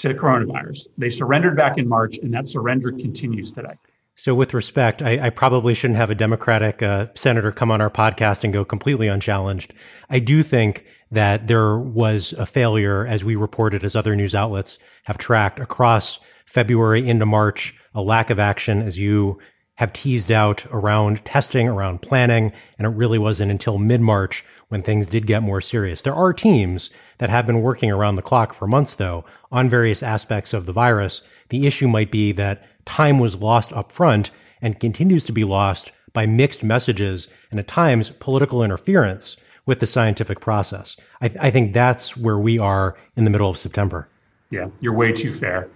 to 0.01 0.13
coronavirus. 0.13 0.87
They 0.97 1.09
surrendered 1.09 1.55
back 1.55 1.77
in 1.77 1.87
March, 1.87 2.17
and 2.17 2.33
that 2.33 2.47
surrender 2.47 2.91
continues 2.91 3.51
today. 3.51 3.75
So, 4.15 4.35
with 4.35 4.53
respect, 4.53 5.01
I, 5.01 5.27
I 5.27 5.29
probably 5.29 5.73
shouldn't 5.73 5.97
have 5.97 6.09
a 6.09 6.15
Democratic 6.15 6.83
uh, 6.83 7.07
senator 7.15 7.51
come 7.51 7.71
on 7.71 7.81
our 7.81 7.89
podcast 7.89 8.43
and 8.43 8.51
go 8.51 8.65
completely 8.65 9.07
unchallenged. 9.07 9.73
I 10.09 10.19
do 10.19 10.43
think 10.43 10.85
that 11.11 11.47
there 11.47 11.77
was 11.77 12.33
a 12.33 12.45
failure, 12.45 13.05
as 13.05 13.23
we 13.23 13.35
reported, 13.35 13.83
as 13.83 13.95
other 13.95 14.15
news 14.15 14.35
outlets 14.35 14.77
have 15.05 15.17
tracked 15.17 15.59
across 15.59 16.19
February 16.45 17.07
into 17.07 17.25
March, 17.25 17.73
a 17.93 18.01
lack 18.01 18.29
of 18.29 18.39
action, 18.39 18.81
as 18.81 18.99
you 18.99 19.39
have 19.75 19.93
teased 19.93 20.31
out 20.31 20.65
around 20.67 21.23
testing, 21.25 21.67
around 21.67 22.01
planning. 22.01 22.51
And 22.77 22.85
it 22.85 22.91
really 22.91 23.17
wasn't 23.17 23.51
until 23.51 23.77
mid 23.77 24.01
March 24.01 24.43
when 24.67 24.81
things 24.81 25.07
did 25.07 25.25
get 25.25 25.41
more 25.41 25.61
serious. 25.61 26.01
There 26.01 26.13
are 26.13 26.33
teams 26.33 26.91
that 27.21 27.29
have 27.29 27.45
been 27.45 27.61
working 27.61 27.91
around 27.91 28.15
the 28.15 28.21
clock 28.23 28.51
for 28.51 28.65
months, 28.65 28.95
though, 28.95 29.23
on 29.51 29.69
various 29.69 30.01
aspects 30.01 30.55
of 30.55 30.65
the 30.65 30.73
virus. 30.73 31.21
The 31.49 31.67
issue 31.67 31.87
might 31.87 32.09
be 32.09 32.31
that 32.31 32.65
time 32.83 33.19
was 33.19 33.35
lost 33.35 33.71
up 33.73 33.91
front 33.91 34.31
and 34.59 34.79
continues 34.79 35.23
to 35.25 35.31
be 35.31 35.43
lost 35.43 35.91
by 36.13 36.25
mixed 36.25 36.63
messages 36.63 37.27
and 37.51 37.59
at 37.59 37.67
times 37.67 38.09
political 38.09 38.63
interference 38.63 39.37
with 39.67 39.79
the 39.79 39.85
scientific 39.85 40.39
process. 40.39 40.97
I, 41.21 41.27
th- 41.27 41.39
I, 41.39 41.51
think 41.51 41.73
that's 41.73 42.17
where 42.17 42.39
we 42.39 42.57
are 42.57 42.97
in 43.15 43.23
the 43.23 43.29
middle 43.29 43.51
of 43.51 43.57
September. 43.57 44.09
Yeah, 44.49 44.69
you're 44.79 44.95
way 44.95 45.11
too 45.11 45.31
fair. 45.31 45.69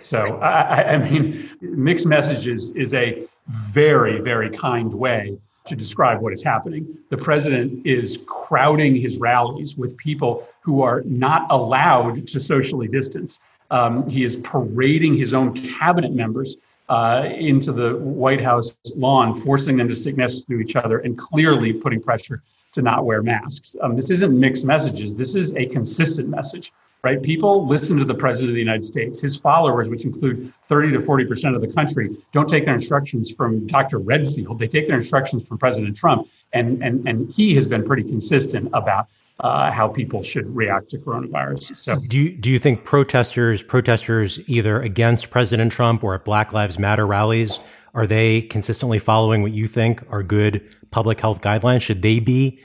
So, 0.00 0.36
I, 0.36 0.94
I 0.94 0.98
mean, 0.98 1.50
mixed 1.60 2.06
messages 2.06 2.70
is 2.70 2.94
a 2.94 3.26
very, 3.48 4.20
very 4.20 4.48
kind 4.48 4.94
way 4.94 5.36
to 5.66 5.76
describe 5.76 6.20
what 6.20 6.32
is 6.32 6.42
happening. 6.42 6.96
The 7.10 7.16
president 7.16 7.86
is 7.86 8.22
crowding 8.26 8.96
his 8.96 9.18
rallies 9.18 9.76
with 9.76 9.96
people 9.96 10.46
who 10.60 10.82
are 10.82 11.02
not 11.04 11.46
allowed 11.50 12.26
to 12.28 12.40
socially 12.40 12.88
distance. 12.88 13.40
Um, 13.70 14.08
he 14.08 14.24
is 14.24 14.36
parading 14.36 15.16
his 15.16 15.34
own 15.34 15.54
cabinet 15.54 16.12
members 16.12 16.56
uh, 16.88 17.28
into 17.36 17.72
the 17.72 17.96
White 17.96 18.42
House 18.42 18.76
lawn, 18.94 19.34
forcing 19.34 19.76
them 19.76 19.88
to 19.88 19.94
sit 19.94 20.16
next 20.16 20.42
to 20.42 20.60
each 20.60 20.76
other 20.76 20.98
and 20.98 21.18
clearly 21.18 21.72
putting 21.72 22.00
pressure 22.00 22.42
to 22.72 22.82
not 22.82 23.04
wear 23.04 23.22
masks. 23.22 23.74
Um, 23.80 23.96
this 23.96 24.10
isn't 24.10 24.38
mixed 24.38 24.64
messages. 24.64 25.14
This 25.14 25.34
is 25.34 25.54
a 25.56 25.66
consistent 25.66 26.28
message, 26.28 26.72
right? 27.06 27.22
People 27.22 27.64
listen 27.64 27.96
to 27.98 28.04
the 28.04 28.16
president 28.16 28.50
of 28.50 28.54
the 28.54 28.60
United 28.60 28.82
States. 28.82 29.20
His 29.20 29.36
followers, 29.36 29.88
which 29.88 30.04
include 30.04 30.52
30 30.64 30.90
to 30.90 31.00
40 31.00 31.24
percent 31.24 31.54
of 31.54 31.60
the 31.60 31.68
country, 31.68 32.16
don't 32.32 32.48
take 32.48 32.64
their 32.64 32.74
instructions 32.74 33.32
from 33.32 33.64
Dr. 33.68 33.98
Redfield. 34.00 34.58
They 34.58 34.66
take 34.66 34.88
their 34.88 34.96
instructions 34.96 35.44
from 35.44 35.56
President 35.56 35.96
Trump, 35.96 36.28
and 36.52 36.82
and 36.82 37.06
and 37.08 37.30
he 37.30 37.54
has 37.54 37.68
been 37.68 37.84
pretty 37.84 38.02
consistent 38.02 38.70
about 38.72 39.06
uh, 39.38 39.70
how 39.70 39.86
people 39.86 40.24
should 40.24 40.48
react 40.56 40.90
to 40.90 40.98
coronavirus. 40.98 41.76
So, 41.76 42.00
do 42.00 42.18
you, 42.18 42.36
do 42.36 42.50
you 42.50 42.58
think 42.58 42.82
protesters 42.82 43.62
protesters 43.62 44.50
either 44.50 44.82
against 44.82 45.30
President 45.30 45.70
Trump 45.70 46.02
or 46.02 46.12
at 46.16 46.24
Black 46.24 46.52
Lives 46.52 46.76
Matter 46.76 47.06
rallies 47.06 47.60
are 47.94 48.06
they 48.06 48.42
consistently 48.42 48.98
following 48.98 49.42
what 49.42 49.52
you 49.52 49.68
think 49.68 50.02
are 50.10 50.24
good 50.24 50.74
public 50.90 51.20
health 51.20 51.40
guidelines? 51.40 51.82
Should 51.82 52.02
they 52.02 52.18
be 52.18 52.58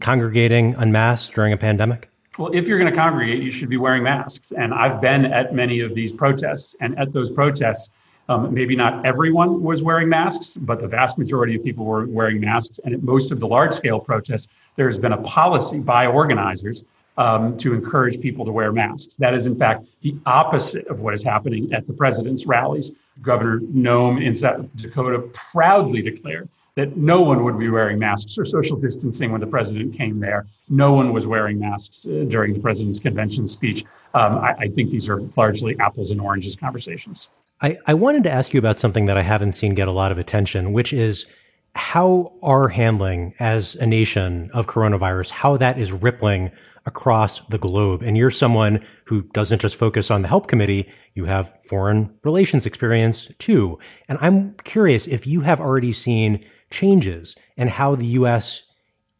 congregating 0.00 0.74
unmasked 0.76 1.34
during 1.34 1.52
a 1.52 1.58
pandemic? 1.58 2.11
Well, 2.38 2.50
if 2.54 2.66
you're 2.66 2.78
going 2.78 2.90
to 2.90 2.96
congregate, 2.96 3.42
you 3.42 3.50
should 3.50 3.68
be 3.68 3.76
wearing 3.76 4.02
masks. 4.02 4.52
And 4.52 4.72
I've 4.72 5.00
been 5.00 5.26
at 5.26 5.54
many 5.54 5.80
of 5.80 5.94
these 5.94 6.12
protests, 6.12 6.74
and 6.80 6.98
at 6.98 7.12
those 7.12 7.30
protests, 7.30 7.90
um, 8.28 8.54
maybe 8.54 8.74
not 8.74 9.04
everyone 9.04 9.62
was 9.62 9.82
wearing 9.82 10.08
masks, 10.08 10.54
but 10.54 10.80
the 10.80 10.88
vast 10.88 11.18
majority 11.18 11.56
of 11.56 11.62
people 11.62 11.84
were 11.84 12.06
wearing 12.06 12.40
masks. 12.40 12.80
And 12.84 12.94
at 12.94 13.02
most 13.02 13.32
of 13.32 13.40
the 13.40 13.46
large 13.46 13.74
scale 13.74 14.00
protests, 14.00 14.48
there 14.76 14.86
has 14.86 14.96
been 14.96 15.12
a 15.12 15.20
policy 15.22 15.80
by 15.80 16.06
organizers 16.06 16.84
um, 17.18 17.58
to 17.58 17.74
encourage 17.74 18.20
people 18.20 18.46
to 18.46 18.52
wear 18.52 18.72
masks. 18.72 19.16
That 19.18 19.34
is, 19.34 19.44
in 19.44 19.56
fact, 19.56 19.84
the 20.00 20.16
opposite 20.24 20.86
of 20.86 21.00
what 21.00 21.12
is 21.12 21.22
happening 21.22 21.70
at 21.74 21.86
the 21.86 21.92
president's 21.92 22.46
rallies. 22.46 22.92
Governor 23.20 23.60
Noem 23.60 24.24
in 24.24 24.34
South 24.34 24.66
Dakota 24.76 25.18
proudly 25.34 26.00
declared 26.00 26.48
that 26.76 26.96
no 26.96 27.20
one 27.20 27.44
would 27.44 27.58
be 27.58 27.68
wearing 27.68 27.98
masks 27.98 28.38
or 28.38 28.44
social 28.44 28.76
distancing 28.76 29.30
when 29.30 29.40
the 29.40 29.46
president 29.46 29.94
came 29.94 30.20
there. 30.20 30.46
No 30.68 30.92
one 30.92 31.12
was 31.12 31.26
wearing 31.26 31.58
masks 31.58 32.06
uh, 32.06 32.24
during 32.28 32.54
the 32.54 32.60
president's 32.60 32.98
convention 32.98 33.46
speech. 33.46 33.84
Um, 34.14 34.38
I, 34.38 34.54
I 34.58 34.68
think 34.68 34.90
these 34.90 35.08
are 35.08 35.20
largely 35.36 35.78
apples 35.78 36.10
and 36.10 36.20
oranges 36.20 36.56
conversations. 36.56 37.28
I, 37.60 37.76
I 37.86 37.94
wanted 37.94 38.24
to 38.24 38.30
ask 38.30 38.54
you 38.54 38.58
about 38.58 38.78
something 38.78 39.04
that 39.04 39.16
I 39.16 39.22
haven't 39.22 39.52
seen 39.52 39.74
get 39.74 39.86
a 39.86 39.92
lot 39.92 40.12
of 40.12 40.18
attention, 40.18 40.72
which 40.72 40.92
is 40.92 41.26
how 41.74 42.32
our 42.42 42.68
handling 42.68 43.34
as 43.38 43.74
a 43.76 43.86
nation 43.86 44.50
of 44.52 44.66
coronavirus, 44.66 45.30
how 45.30 45.56
that 45.58 45.78
is 45.78 45.92
rippling 45.92 46.50
across 46.84 47.40
the 47.46 47.58
globe. 47.58 48.02
And 48.02 48.16
you're 48.16 48.30
someone 48.30 48.84
who 49.04 49.22
doesn't 49.22 49.60
just 49.60 49.76
focus 49.76 50.10
on 50.10 50.22
the 50.22 50.28
help 50.28 50.48
committee. 50.48 50.90
You 51.14 51.26
have 51.26 51.52
foreign 51.64 52.12
relations 52.24 52.66
experience 52.66 53.28
too. 53.38 53.78
And 54.08 54.18
I'm 54.20 54.54
curious 54.64 55.06
if 55.06 55.26
you 55.26 55.42
have 55.42 55.60
already 55.60 55.92
seen 55.92 56.44
changes 56.72 57.36
and 57.56 57.70
how 57.70 57.94
the 57.94 58.06
U.S. 58.06 58.62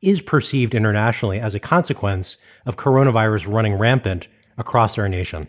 is 0.03 0.21
perceived 0.21 0.75
internationally 0.75 1.39
as 1.39 1.55
a 1.55 1.61
consequence 1.61 2.37
of 2.67 2.77
coronavirus 2.77 3.53
running 3.53 3.75
rampant 3.75 4.29
across 4.59 4.99
our 4.99 5.09
nation. 5.09 5.49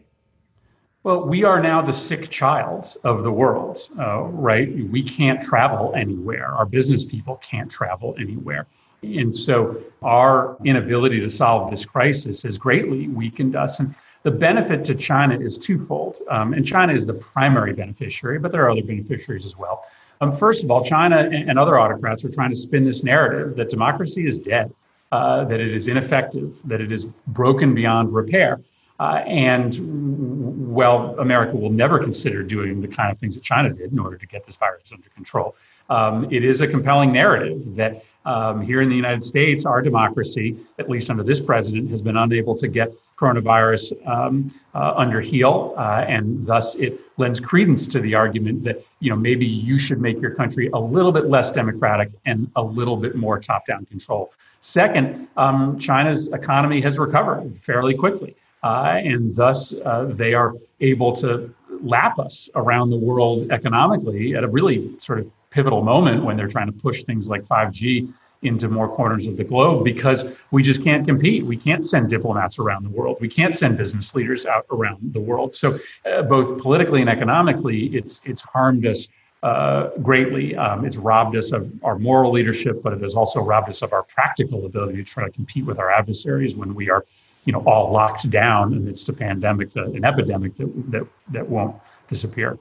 Well, 1.03 1.25
we 1.27 1.43
are 1.43 1.61
now 1.61 1.81
the 1.81 1.91
sick 1.91 2.29
child 2.29 2.95
of 3.03 3.23
the 3.23 3.31
world, 3.31 3.89
uh, 3.99 4.21
right? 4.21 4.73
We 4.89 5.03
can't 5.03 5.41
travel 5.41 5.93
anywhere. 5.97 6.53
Our 6.53 6.65
business 6.65 7.03
people 7.03 7.35
can't 7.37 7.69
travel 7.69 8.15
anywhere. 8.17 8.67
And 9.01 9.35
so 9.35 9.83
our 10.01 10.55
inability 10.63 11.19
to 11.19 11.29
solve 11.29 11.69
this 11.71 11.83
crisis 11.83 12.41
has 12.43 12.57
greatly 12.57 13.09
weakened 13.09 13.57
us. 13.57 13.81
And 13.81 13.93
the 14.23 14.31
benefit 14.31 14.85
to 14.85 14.95
China 14.95 15.37
is 15.37 15.57
twofold. 15.57 16.19
Um, 16.29 16.53
and 16.53 16.65
China 16.65 16.93
is 16.93 17.05
the 17.05 17.13
primary 17.13 17.73
beneficiary, 17.73 18.39
but 18.39 18.53
there 18.53 18.63
are 18.63 18.69
other 18.69 18.83
beneficiaries 18.83 19.45
as 19.45 19.57
well. 19.57 19.83
Um, 20.23 20.31
first 20.31 20.63
of 20.63 20.71
all, 20.71 20.83
China 20.83 21.17
and, 21.17 21.59
other 21.59 21.77
autocrats 21.77 22.23
are 22.23 22.31
trying 22.31 22.49
to 22.49 22.55
spin 22.55 22.85
this 22.85 23.03
narrative 23.03 23.57
that 23.57 23.69
democracy 23.69 24.25
is 24.25 24.39
dead, 24.39 24.73
uh, 25.11 25.43
that 25.45 25.59
it 25.59 25.73
is 25.73 25.87
ineffective, 25.89 26.61
that 26.63 26.79
it 26.79 26.91
is 26.93 27.05
broken 27.27 27.75
beyond 27.75 28.13
repair. 28.13 28.61
Uh, 28.99 29.21
and 29.27 30.73
well, 30.73 31.19
America 31.19 31.57
will 31.57 31.71
never 31.71 31.99
consider 31.99 32.41
doing 32.41 32.79
the 32.79 32.87
kind 32.87 33.11
of 33.11 33.17
things 33.17 33.35
that 33.35 33.43
China 33.43 33.73
did 33.73 33.91
in 33.91 33.99
order 33.99 34.17
to 34.17 34.25
get 34.25 34.45
this 34.45 34.55
virus 34.55 34.93
under 34.93 35.09
control. 35.09 35.55
Um, 35.89 36.31
it 36.31 36.43
is 36.43 36.61
a 36.61 36.67
compelling 36.67 37.11
narrative 37.11 37.75
that 37.75 38.03
um, 38.25 38.61
here 38.61 38.81
in 38.81 38.89
the 38.89 38.95
United 38.95 39.23
States, 39.23 39.65
our 39.65 39.81
democracy, 39.81 40.57
at 40.79 40.89
least 40.89 41.09
under 41.09 41.23
this 41.23 41.39
president, 41.39 41.89
has 41.89 42.01
been 42.01 42.17
unable 42.17 42.55
to 42.55 42.67
get 42.67 42.91
coronavirus 43.17 43.93
um, 44.07 44.51
uh, 44.73 44.93
under 44.95 45.21
heel, 45.21 45.75
uh, 45.77 46.05
and 46.07 46.45
thus 46.45 46.75
it 46.75 46.99
lends 47.17 47.39
credence 47.39 47.85
to 47.87 47.99
the 47.99 48.15
argument 48.15 48.63
that 48.63 48.83
you 48.99 49.09
know 49.09 49.15
maybe 49.15 49.45
you 49.45 49.77
should 49.77 50.01
make 50.01 50.19
your 50.21 50.31
country 50.31 50.69
a 50.73 50.79
little 50.79 51.11
bit 51.11 51.25
less 51.25 51.51
democratic 51.51 52.11
and 52.25 52.49
a 52.55 52.61
little 52.61 52.97
bit 52.97 53.15
more 53.15 53.39
top-down 53.39 53.85
control. 53.85 54.33
Second, 54.61 55.27
um, 55.37 55.77
China's 55.77 56.31
economy 56.31 56.79
has 56.81 56.97
recovered 56.97 57.57
fairly 57.59 57.93
quickly, 57.93 58.35
uh, 58.63 59.01
and 59.03 59.35
thus 59.35 59.73
uh, 59.81 60.05
they 60.05 60.33
are 60.33 60.53
able 60.79 61.11
to 61.13 61.53
lap 61.81 62.17
us 62.17 62.49
around 62.55 62.89
the 62.89 62.97
world 62.97 63.51
economically 63.51 64.35
at 64.35 64.43
a 64.43 64.47
really 64.47 64.97
sort 64.99 65.19
of 65.19 65.29
pivotal 65.53 65.83
moment 65.83 66.23
when 66.25 66.35
they're 66.35 66.47
trying 66.47 66.67
to 66.67 66.73
push 66.73 67.03
things 67.03 67.29
like 67.29 67.43
5G 67.43 68.11
into 68.41 68.67
more 68.67 68.93
corners 68.93 69.27
of 69.27 69.37
the 69.37 69.43
globe 69.43 69.83
because 69.83 70.35
we 70.51 70.61
just 70.61 70.83
can't 70.83 71.05
compete. 71.05 71.45
We 71.45 71.55
can't 71.55 71.85
send 71.85 72.09
diplomats 72.09 72.59
around 72.59 72.83
the 72.83 72.89
world. 72.89 73.17
We 73.21 73.29
can't 73.29 73.55
send 73.55 73.77
business 73.77 74.13
leaders 74.15 74.45
out 74.45 74.65
around 74.69 75.13
the 75.13 75.21
world. 75.21 75.55
So, 75.55 75.79
uh, 76.05 76.23
both 76.23 76.61
politically 76.61 77.01
and 77.01 77.09
economically, 77.09 77.85
it's 77.95 78.25
it's 78.25 78.41
harmed 78.41 78.85
us 78.85 79.07
uh, 79.43 79.89
greatly. 80.01 80.55
Um, 80.55 80.85
it's 80.85 80.97
robbed 80.97 81.35
us 81.35 81.51
of 81.51 81.71
our 81.83 81.97
moral 81.97 82.31
leadership, 82.31 82.83
but 82.83 82.93
it 82.93 83.01
has 83.01 83.15
also 83.15 83.41
robbed 83.41 83.69
us 83.69 83.81
of 83.81 83.93
our 83.93 84.03
practical 84.03 84.65
ability 84.65 84.97
to 84.97 85.03
try 85.03 85.23
to 85.25 85.31
compete 85.31 85.65
with 85.65 85.79
our 85.79 85.91
adversaries 85.91 86.55
when 86.55 86.73
we 86.73 86.89
are, 86.89 87.05
you 87.45 87.53
know, 87.53 87.59
all 87.65 87.91
locked 87.91 88.29
down 88.29 88.73
amidst 88.73 89.07
a 89.09 89.13
pandemic, 89.13 89.69
uh, 89.77 89.85
an 89.85 90.03
epidemic 90.03 90.57
that 90.57 90.91
that 90.91 91.07
that 91.31 91.49
won't 91.49 91.75
disappear. 92.09 92.57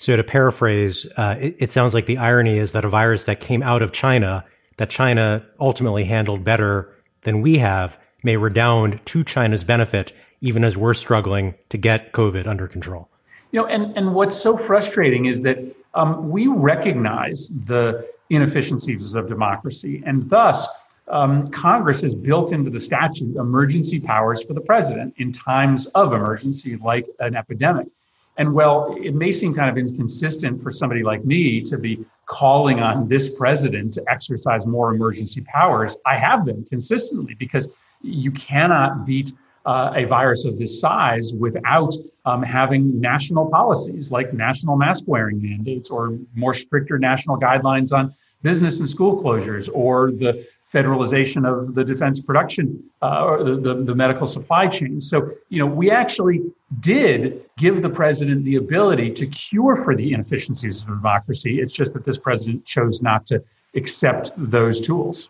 So 0.00 0.16
to 0.16 0.24
paraphrase, 0.24 1.04
uh, 1.18 1.36
it, 1.38 1.56
it, 1.58 1.72
sounds 1.72 1.92
like 1.92 2.06
the 2.06 2.16
irony 2.16 2.56
is 2.56 2.72
that 2.72 2.86
a 2.86 2.88
virus 2.88 3.24
that 3.24 3.38
came 3.38 3.62
out 3.62 3.82
of 3.82 3.92
China, 3.92 4.46
that 4.78 4.88
China 4.88 5.44
ultimately 5.60 6.04
handled 6.04 6.42
better 6.42 6.90
than 7.20 7.42
we 7.42 7.58
have, 7.58 7.98
may 8.24 8.38
redound 8.38 9.04
to 9.04 9.22
China's 9.22 9.62
benefit, 9.62 10.14
even 10.40 10.64
as 10.64 10.74
we're 10.74 10.94
struggling 10.94 11.54
to 11.68 11.76
get 11.76 12.12
COVID 12.12 12.46
under 12.46 12.66
control. 12.66 13.10
You 13.52 13.60
know, 13.60 13.66
and, 13.66 13.94
and 13.94 14.14
what's 14.14 14.34
so 14.34 14.56
frustrating 14.56 15.26
is 15.26 15.42
that 15.42 15.58
um, 15.92 16.30
we 16.30 16.46
recognize 16.46 17.50
the 17.66 18.08
inefficiencies 18.30 19.12
of 19.12 19.28
democracy, 19.28 20.02
and 20.06 20.30
thus 20.30 20.66
um, 21.08 21.50
Congress 21.50 22.00
has 22.00 22.14
built 22.14 22.52
into 22.52 22.70
the 22.70 22.80
statute 22.80 23.36
emergency 23.36 24.00
powers 24.00 24.42
for 24.42 24.54
the 24.54 24.62
president 24.62 25.12
in 25.18 25.30
times 25.30 25.88
of 25.88 26.14
emergency, 26.14 26.76
like 26.76 27.06
an 27.18 27.36
epidemic. 27.36 27.88
And 28.36 28.54
well, 28.54 28.96
it 28.98 29.14
may 29.14 29.32
seem 29.32 29.54
kind 29.54 29.68
of 29.68 29.76
inconsistent 29.76 30.62
for 30.62 30.70
somebody 30.70 31.02
like 31.02 31.24
me 31.24 31.60
to 31.62 31.76
be 31.76 32.04
calling 32.26 32.80
on 32.80 33.08
this 33.08 33.36
president 33.36 33.92
to 33.94 34.04
exercise 34.08 34.66
more 34.66 34.94
emergency 34.94 35.42
powers. 35.42 35.96
I 36.06 36.16
have 36.16 36.44
been 36.44 36.64
consistently 36.64 37.34
because 37.34 37.68
you 38.02 38.30
cannot 38.30 39.04
beat 39.04 39.32
uh, 39.66 39.92
a 39.94 40.04
virus 40.04 40.44
of 40.44 40.58
this 40.58 40.80
size 40.80 41.34
without 41.34 41.94
um, 42.24 42.42
having 42.42 42.98
national 43.00 43.50
policies 43.50 44.10
like 44.10 44.32
national 44.32 44.76
mask 44.76 45.04
wearing 45.06 45.40
mandates 45.42 45.90
or 45.90 46.18
more 46.34 46.54
stricter 46.54 46.98
national 46.98 47.38
guidelines 47.38 47.92
on 47.92 48.14
business 48.42 48.78
and 48.78 48.88
school 48.88 49.22
closures 49.22 49.68
or 49.72 50.12
the 50.12 50.46
federalization 50.72 51.46
of 51.46 51.74
the 51.74 51.84
defense 51.84 52.20
production 52.20 52.82
uh, 53.02 53.24
or 53.24 53.42
the, 53.42 53.56
the, 53.56 53.74
the, 53.82 53.94
medical 53.94 54.26
supply 54.26 54.68
chain. 54.68 55.00
So, 55.00 55.32
you 55.48 55.58
know, 55.58 55.66
we 55.66 55.90
actually 55.90 56.42
did 56.78 57.44
give 57.58 57.82
the 57.82 57.88
president 57.88 58.44
the 58.44 58.56
ability 58.56 59.10
to 59.14 59.26
cure 59.26 59.76
for 59.76 59.96
the 59.96 60.12
inefficiencies 60.12 60.82
of 60.82 60.88
democracy. 60.88 61.60
It's 61.60 61.72
just 61.72 61.92
that 61.94 62.04
this 62.04 62.18
president 62.18 62.64
chose 62.64 63.02
not 63.02 63.26
to 63.26 63.42
accept 63.74 64.30
those 64.36 64.80
tools. 64.80 65.28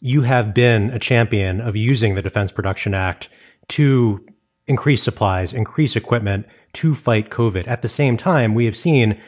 You 0.00 0.22
have 0.22 0.54
been 0.54 0.88
a 0.90 0.98
champion 0.98 1.60
of 1.60 1.76
using 1.76 2.14
the 2.14 2.22
Defense 2.22 2.50
Production 2.50 2.94
Act 2.94 3.28
to 3.68 4.24
increase 4.66 5.02
supplies, 5.02 5.52
increase 5.52 5.94
equipment 5.94 6.46
to 6.74 6.94
fight 6.94 7.28
COVID. 7.28 7.68
At 7.68 7.82
the 7.82 7.88
same 7.88 8.16
time, 8.16 8.54
we 8.54 8.64
have 8.64 8.76
seen 8.76 9.20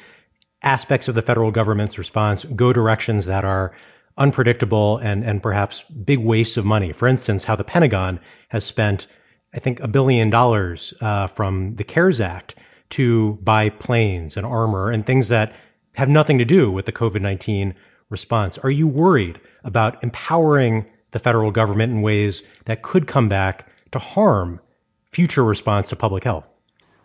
aspects 0.63 1.09
of 1.09 1.15
the 1.15 1.23
federal 1.23 1.51
government's 1.51 1.99
response 1.99 2.45
go 2.45 2.73
directions 2.73 3.27
that 3.27 3.45
are 3.45 3.75
unpredictable 4.17 4.99
and, 4.99 5.25
and 5.25 5.43
perhaps 5.43 5.83
big 5.83 6.19
wastes 6.19 6.57
of 6.57 6.65
money. 6.65 6.93
For 6.93 7.09
instance, 7.09 7.45
how 7.45 7.57
the 7.57 7.65
Pentagon 7.65 8.21
has 8.49 8.65
spent, 8.65 9.07
I 9.55 9.59
think, 9.59 9.81
a 9.81 9.89
billion 9.89 10.31
dollars 10.31 10.95
uh, 11.01 11.27
from 11.27 11.77
the 11.77 11.85
CARES 11.85 12.21
Act 12.21 12.55
to 12.91 13.35
buy 13.43 13.71
planes 13.71 14.37
and 14.37 14.45
armor 14.45 14.91
and 14.91 15.07
things 15.07 15.29
that 15.29 15.55
have 15.95 16.09
nothing 16.09 16.39
to 16.39 16.45
do 16.45 16.71
with 16.71 16.87
the 16.87 16.93
COVID 16.93 17.21
19 17.21 17.75
response. 18.11 18.59
Are 18.59 18.71
you 18.71 18.87
worried 18.87 19.41
about 19.65 20.03
empowering 20.03 20.87
the 21.13 21.19
federal 21.19 21.51
government 21.51 21.93
in 21.93 22.03
ways 22.03 22.43
that 22.67 22.83
could 22.83 23.07
come 23.07 23.29
back 23.29 23.69
to 23.93 23.99
harm 23.99 24.61
future 25.07 25.45
response 25.45 25.89
to 25.89 25.97
public 25.97 26.25
health? 26.25 26.55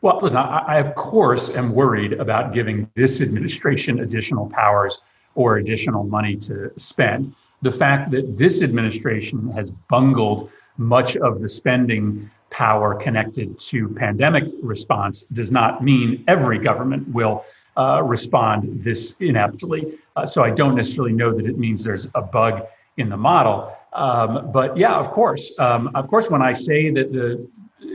Well, 0.01 0.19
listen, 0.21 0.37
I, 0.37 0.63
I 0.67 0.79
of 0.79 0.95
course 0.95 1.49
am 1.49 1.73
worried 1.73 2.13
about 2.13 2.53
giving 2.53 2.89
this 2.95 3.21
administration 3.21 3.99
additional 3.99 4.47
powers 4.49 4.99
or 5.37 5.57
additional 5.57 6.03
money 6.03 6.35
to 6.35 6.71
spend. 6.77 7.33
The 7.61 7.71
fact 7.71 8.11
that 8.11 8.37
this 8.37 8.61
administration 8.61 9.49
has 9.51 9.71
bungled 9.71 10.49
much 10.77 11.15
of 11.17 11.41
the 11.41 11.49
spending 11.49 12.29
power 12.49 12.95
connected 12.95 13.59
to 13.59 13.89
pandemic 13.89 14.45
response 14.61 15.23
does 15.23 15.51
not 15.51 15.83
mean 15.83 16.23
every 16.27 16.57
government 16.59 17.07
will 17.09 17.45
uh, 17.77 18.01
respond 18.03 18.83
this 18.83 19.15
ineptly. 19.19 19.99
Uh, 20.15 20.25
so 20.25 20.43
I 20.43 20.49
don't 20.49 20.75
necessarily 20.75 21.13
know 21.13 21.33
that 21.35 21.45
it 21.45 21.57
means 21.57 21.83
there's 21.83 22.07
a 22.15 22.21
bug 22.21 22.65
in 22.97 23.09
the 23.09 23.17
model. 23.17 23.71
Um, 23.93 24.51
but 24.51 24.75
yeah, 24.75 24.95
of 24.95 25.11
course, 25.11 25.53
um, 25.59 25.91
of 25.93 26.07
course, 26.07 26.29
when 26.29 26.41
I 26.41 26.53
say 26.53 26.89
that 26.91 27.11
the 27.11 27.47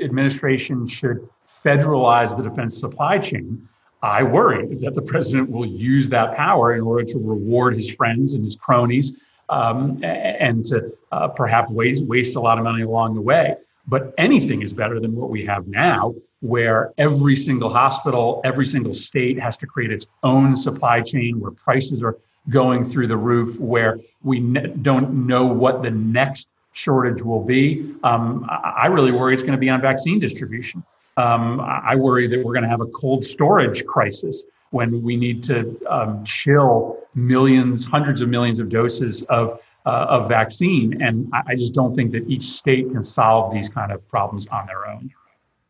administration 0.03 0.87
should 0.87 1.29
federalize 1.65 2.37
the 2.37 2.43
defense 2.43 2.79
supply 2.79 3.19
chain, 3.19 3.69
I 4.03 4.25
worry 4.25 4.75
that 4.77 4.95
the 4.95 5.03
president 5.03 5.51
will 5.51 5.67
use 5.67 6.09
that 6.09 6.35
power 6.35 6.75
in 6.75 6.81
order 6.81 7.05
to 7.05 7.19
reward 7.19 7.75
his 7.75 7.95
friends 7.95 8.35
and 8.35 8.43
his 8.43 8.57
cronies 8.57 9.21
um, 9.49 10.03
and 10.03 10.65
to 10.67 10.97
uh, 11.13 11.29
perhaps 11.29 11.71
waste, 11.71 12.05
waste 12.05 12.37
a 12.37 12.41
lot 12.41 12.59
of 12.59 12.65
money 12.65 12.83
along 12.83 13.15
the 13.15 13.21
way. 13.21 13.55
But 13.87 14.13
anything 14.19 14.63
is 14.63 14.73
better 14.73 14.99
than 14.99 15.15
what 15.15 15.31
we 15.31 15.45
have 15.47 15.67
now, 15.69 16.15
where 16.41 16.93
every 16.99 17.37
single 17.37 17.69
hospital, 17.69 18.41
every 18.45 18.67
single 18.67 18.95
state 18.95 19.39
has 19.39 19.57
to 19.59 19.67
create 19.67 19.93
its 19.93 20.07
own 20.23 20.57
supply 20.57 21.01
chain, 21.01 21.41
where 21.41 21.51
prices 21.53 22.03
are 22.03 22.17
going 22.49 22.85
through 22.85 23.07
the 23.07 23.17
roof, 23.17 23.59
where 23.61 24.01
we 24.23 24.41
ne- 24.41 24.69
don't 24.83 25.27
know 25.27 25.47
what 25.47 25.83
the 25.83 25.91
next 25.91 26.49
shortage 26.73 27.23
will 27.23 27.45
be. 27.45 27.95
Um, 28.03 28.47
I-, 28.49 28.83
I 28.83 28.87
really 28.87 29.13
worry 29.13 29.35
it's 29.35 29.43
going 29.43 29.53
to 29.53 29.59
be 29.59 29.69
on 29.69 29.81
vaccine 29.81 30.19
distribution. 30.19 30.83
Um, 31.17 31.61
I 31.61 31.95
worry 31.95 32.27
that 32.27 32.43
we're 32.43 32.55
going 32.55 32.65
to 32.65 32.71
have 32.71 32.81
a 32.81 32.87
cold 32.87 33.25
storage 33.25 33.85
crisis 33.85 34.45
when 34.71 35.03
we 35.03 35.17
need 35.17 35.43
to 35.45 35.79
um, 35.89 36.25
chill 36.25 36.99
millions, 37.15 37.85
hundreds 37.85 38.23
of 38.23 38.29
millions 38.29 38.59
of 38.59 38.69
doses 38.69 39.23
of 39.25 39.61
uh, 39.85 40.07
of 40.09 40.29
vaccine, 40.29 41.03
and 41.03 41.31
I 41.47 41.57
just 41.57 41.75
don't 41.75 41.95
think 41.95 42.13
that 42.13 42.29
each 42.29 42.45
state 42.45 42.91
can 42.93 43.03
solve 43.03 43.53
these 43.53 43.69
kind 43.69 43.91
of 43.91 44.07
problems 44.09 44.47
on 44.47 44.67
their 44.67 44.87
own. 44.87 45.11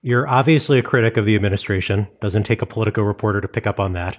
You're 0.03 0.29
obviously 0.29 0.79
a 0.79 0.83
critic 0.83 1.17
of 1.17 1.25
the 1.25 1.35
administration. 1.35 2.09
Doesn't 2.21 2.43
take 2.43 2.61
a 2.61 2.67
Politico 2.67 3.03
reporter 3.03 3.41
to 3.41 3.49
pick 3.49 3.67
up 3.67 3.81
on 3.81 3.95
that. 3.95 4.19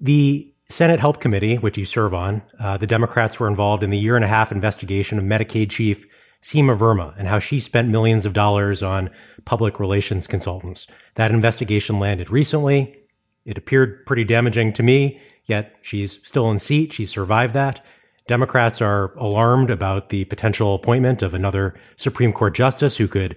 The 0.00 0.52
Senate 0.66 1.00
Help 1.00 1.20
Committee, 1.20 1.56
which 1.56 1.78
you 1.78 1.86
serve 1.86 2.12
on, 2.12 2.42
uh, 2.60 2.76
the 2.76 2.86
Democrats 2.86 3.40
were 3.40 3.48
involved 3.48 3.82
in 3.82 3.90
the 3.90 3.98
year 3.98 4.16
and 4.16 4.24
a 4.24 4.28
half 4.28 4.52
investigation 4.52 5.16
of 5.18 5.24
Medicaid 5.24 5.70
chief 5.70 6.06
Seema 6.46 6.78
Verma 6.78 7.12
and 7.18 7.26
how 7.26 7.40
she 7.40 7.58
spent 7.58 7.88
millions 7.88 8.24
of 8.24 8.32
dollars 8.32 8.80
on 8.80 9.10
public 9.44 9.80
relations 9.80 10.28
consultants. 10.28 10.86
That 11.16 11.32
investigation 11.32 11.98
landed 11.98 12.30
recently. 12.30 12.96
It 13.44 13.58
appeared 13.58 14.06
pretty 14.06 14.22
damaging 14.22 14.72
to 14.74 14.84
me, 14.84 15.20
yet 15.46 15.74
she's 15.82 16.20
still 16.22 16.48
in 16.52 16.60
seat. 16.60 16.92
She 16.92 17.04
survived 17.04 17.52
that. 17.54 17.84
Democrats 18.28 18.80
are 18.80 19.12
alarmed 19.16 19.70
about 19.70 20.10
the 20.10 20.24
potential 20.26 20.76
appointment 20.76 21.20
of 21.20 21.34
another 21.34 21.74
Supreme 21.96 22.32
Court 22.32 22.54
justice 22.54 22.96
who 22.96 23.08
could 23.08 23.36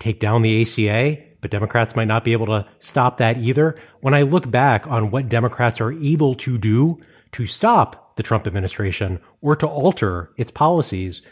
take 0.00 0.18
down 0.18 0.42
the 0.42 0.60
ACA, 0.60 1.22
but 1.40 1.52
Democrats 1.52 1.94
might 1.94 2.08
not 2.08 2.24
be 2.24 2.32
able 2.32 2.46
to 2.46 2.66
stop 2.80 3.18
that 3.18 3.38
either. 3.38 3.76
When 4.00 4.12
I 4.12 4.22
look 4.22 4.50
back 4.50 4.88
on 4.88 5.12
what 5.12 5.28
Democrats 5.28 5.80
are 5.80 5.92
able 5.92 6.34
to 6.34 6.58
do 6.58 7.00
to 7.30 7.46
stop 7.46 8.16
the 8.16 8.24
Trump 8.24 8.48
administration 8.48 9.20
or 9.40 9.54
to 9.54 9.68
alter 9.68 10.32
its 10.36 10.50
policies, 10.50 11.22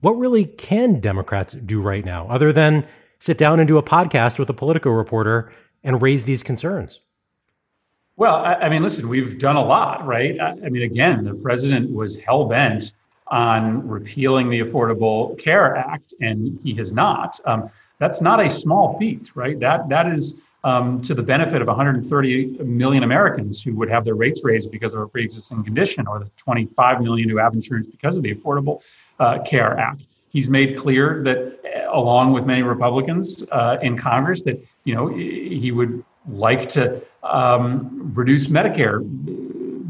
what 0.00 0.12
really 0.12 0.44
can 0.44 1.00
Democrats 1.00 1.54
do 1.54 1.80
right 1.80 2.04
now 2.04 2.26
other 2.28 2.52
than 2.52 2.86
sit 3.18 3.38
down 3.38 3.58
and 3.58 3.66
do 3.66 3.78
a 3.78 3.82
podcast 3.82 4.38
with 4.38 4.48
a 4.48 4.54
Politico 4.54 4.90
reporter 4.90 5.52
and 5.82 6.00
raise 6.00 6.24
these 6.24 6.42
concerns? 6.42 7.00
Well, 8.16 8.36
I, 8.36 8.54
I 8.54 8.68
mean, 8.68 8.82
listen, 8.82 9.08
we've 9.08 9.38
done 9.38 9.56
a 9.56 9.64
lot, 9.64 10.06
right? 10.06 10.38
I, 10.40 10.50
I 10.50 10.68
mean, 10.68 10.82
again, 10.82 11.24
the 11.24 11.34
president 11.34 11.92
was 11.92 12.20
hell 12.20 12.46
bent 12.46 12.92
on 13.28 13.86
repealing 13.86 14.50
the 14.50 14.60
Affordable 14.60 15.38
Care 15.38 15.76
Act, 15.76 16.14
and 16.20 16.58
he 16.62 16.74
has 16.74 16.92
not. 16.92 17.38
Um, 17.44 17.70
that's 17.98 18.20
not 18.20 18.44
a 18.44 18.48
small 18.48 18.98
feat, 18.98 19.32
right? 19.34 19.58
That 19.60 19.88
that 19.88 20.12
is 20.12 20.40
um, 20.64 21.00
to 21.02 21.14
the 21.14 21.22
benefit 21.22 21.62
of 21.62 21.68
130 21.68 22.58
million 22.64 23.02
Americans 23.02 23.62
who 23.62 23.74
would 23.74 23.88
have 23.88 24.04
their 24.04 24.14
rates 24.14 24.42
raised 24.42 24.70
because 24.72 24.94
of 24.94 25.00
a 25.00 25.06
pre-existing 25.06 25.62
condition, 25.62 26.06
or 26.06 26.18
the 26.18 26.30
25 26.36 27.02
million 27.02 27.28
who 27.28 27.36
have 27.36 27.54
insurance 27.54 27.86
because 27.86 28.16
of 28.16 28.22
the 28.22 28.34
Affordable 28.34 28.82
uh, 29.18 29.42
Care 29.42 29.78
Act. 29.78 30.06
He's 30.30 30.48
made 30.48 30.76
clear 30.76 31.22
that, 31.24 31.38
uh, 31.64 31.90
along 31.92 32.32
with 32.32 32.44
many 32.44 32.62
Republicans 32.62 33.44
uh, 33.50 33.78
in 33.82 33.96
Congress, 33.96 34.42
that 34.42 34.62
you 34.84 34.94
know 34.94 35.08
he 35.08 35.72
would 35.72 36.04
like 36.28 36.68
to 36.70 37.02
um, 37.22 38.12
reduce 38.14 38.48
Medicare 38.48 39.00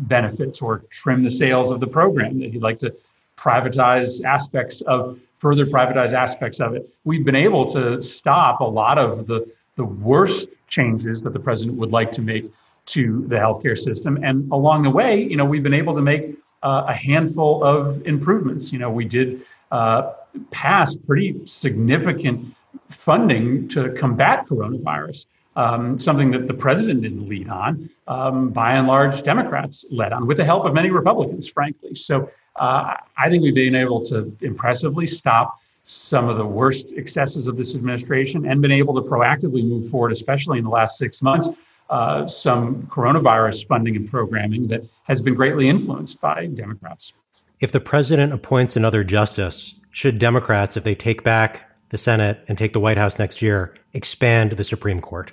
benefits 0.08 0.62
or 0.62 0.78
trim 0.90 1.22
the 1.22 1.30
sails 1.30 1.70
of 1.70 1.80
the 1.80 1.86
program. 1.86 2.38
That 2.40 2.52
he'd 2.52 2.62
like 2.62 2.78
to 2.80 2.94
privatize 3.36 4.24
aspects 4.24 4.80
of 4.82 5.18
further 5.38 5.66
privatize 5.66 6.12
aspects 6.12 6.60
of 6.60 6.74
it. 6.74 6.88
We've 7.04 7.24
been 7.24 7.36
able 7.36 7.66
to 7.66 8.02
stop 8.02 8.60
a 8.60 8.64
lot 8.64 8.98
of 8.98 9.26
the 9.26 9.50
the 9.76 9.84
worst 9.84 10.48
changes 10.66 11.22
that 11.22 11.32
the 11.32 11.38
president 11.38 11.78
would 11.78 11.92
like 11.92 12.10
to 12.12 12.20
make 12.20 12.50
to 12.86 13.24
the 13.28 13.36
healthcare 13.36 13.78
system. 13.78 14.18
And 14.24 14.50
along 14.50 14.82
the 14.82 14.90
way, 14.90 15.22
you 15.22 15.36
know, 15.36 15.44
we've 15.44 15.62
been 15.62 15.74
able 15.74 15.94
to 15.94 16.02
make 16.02 16.36
uh, 16.62 16.84
a 16.88 16.94
handful 16.94 17.62
of 17.64 18.06
improvements. 18.06 18.72
You 18.72 18.78
know, 18.78 18.90
we 18.90 19.04
did 19.04 19.42
uh, 19.70 20.12
pass 20.50 20.94
pretty 20.94 21.40
significant 21.46 22.54
funding 22.88 23.68
to 23.68 23.90
combat 23.92 24.46
coronavirus. 24.46 25.26
Um, 25.56 25.98
something 25.98 26.30
that 26.30 26.46
the 26.46 26.54
president 26.54 27.02
didn't 27.02 27.28
lead 27.28 27.48
on. 27.48 27.90
Um, 28.06 28.50
by 28.50 28.74
and 28.74 28.86
large, 28.86 29.24
Democrats 29.24 29.84
led 29.90 30.12
on 30.12 30.28
with 30.28 30.36
the 30.36 30.44
help 30.44 30.64
of 30.64 30.72
many 30.72 30.90
Republicans, 30.90 31.48
frankly. 31.48 31.96
So 31.96 32.30
uh, 32.54 32.94
I 33.16 33.28
think 33.28 33.42
we've 33.42 33.56
been 33.56 33.74
able 33.74 34.04
to 34.04 34.36
impressively 34.40 35.08
stop 35.08 35.58
some 35.82 36.28
of 36.28 36.36
the 36.36 36.46
worst 36.46 36.92
excesses 36.92 37.48
of 37.48 37.56
this 37.56 37.74
administration 37.74 38.46
and 38.46 38.60
been 38.62 38.70
able 38.70 38.94
to 39.02 39.08
proactively 39.08 39.66
move 39.66 39.90
forward, 39.90 40.12
especially 40.12 40.58
in 40.58 40.64
the 40.64 40.70
last 40.70 40.96
six 40.96 41.22
months, 41.22 41.48
uh, 41.90 42.26
some 42.28 42.82
coronavirus 42.84 43.66
funding 43.66 43.96
and 43.96 44.10
programming 44.10 44.68
that 44.68 44.82
has 45.04 45.20
been 45.20 45.34
greatly 45.34 45.68
influenced 45.68 46.20
by 46.20 46.46
Democrats. 46.46 47.12
If 47.60 47.72
the 47.72 47.80
president 47.80 48.32
appoints 48.32 48.76
another 48.76 49.02
justice, 49.04 49.74
should 49.90 50.18
Democrats, 50.18 50.76
if 50.76 50.84
they 50.84 50.94
take 50.94 51.22
back 51.24 51.68
the 51.88 51.98
Senate 51.98 52.44
and 52.46 52.56
take 52.56 52.72
the 52.72 52.80
White 52.80 52.98
House 52.98 53.18
next 53.18 53.42
year, 53.42 53.74
expand 53.92 54.52
the 54.52 54.64
Supreme 54.64 55.00
Court? 55.00 55.32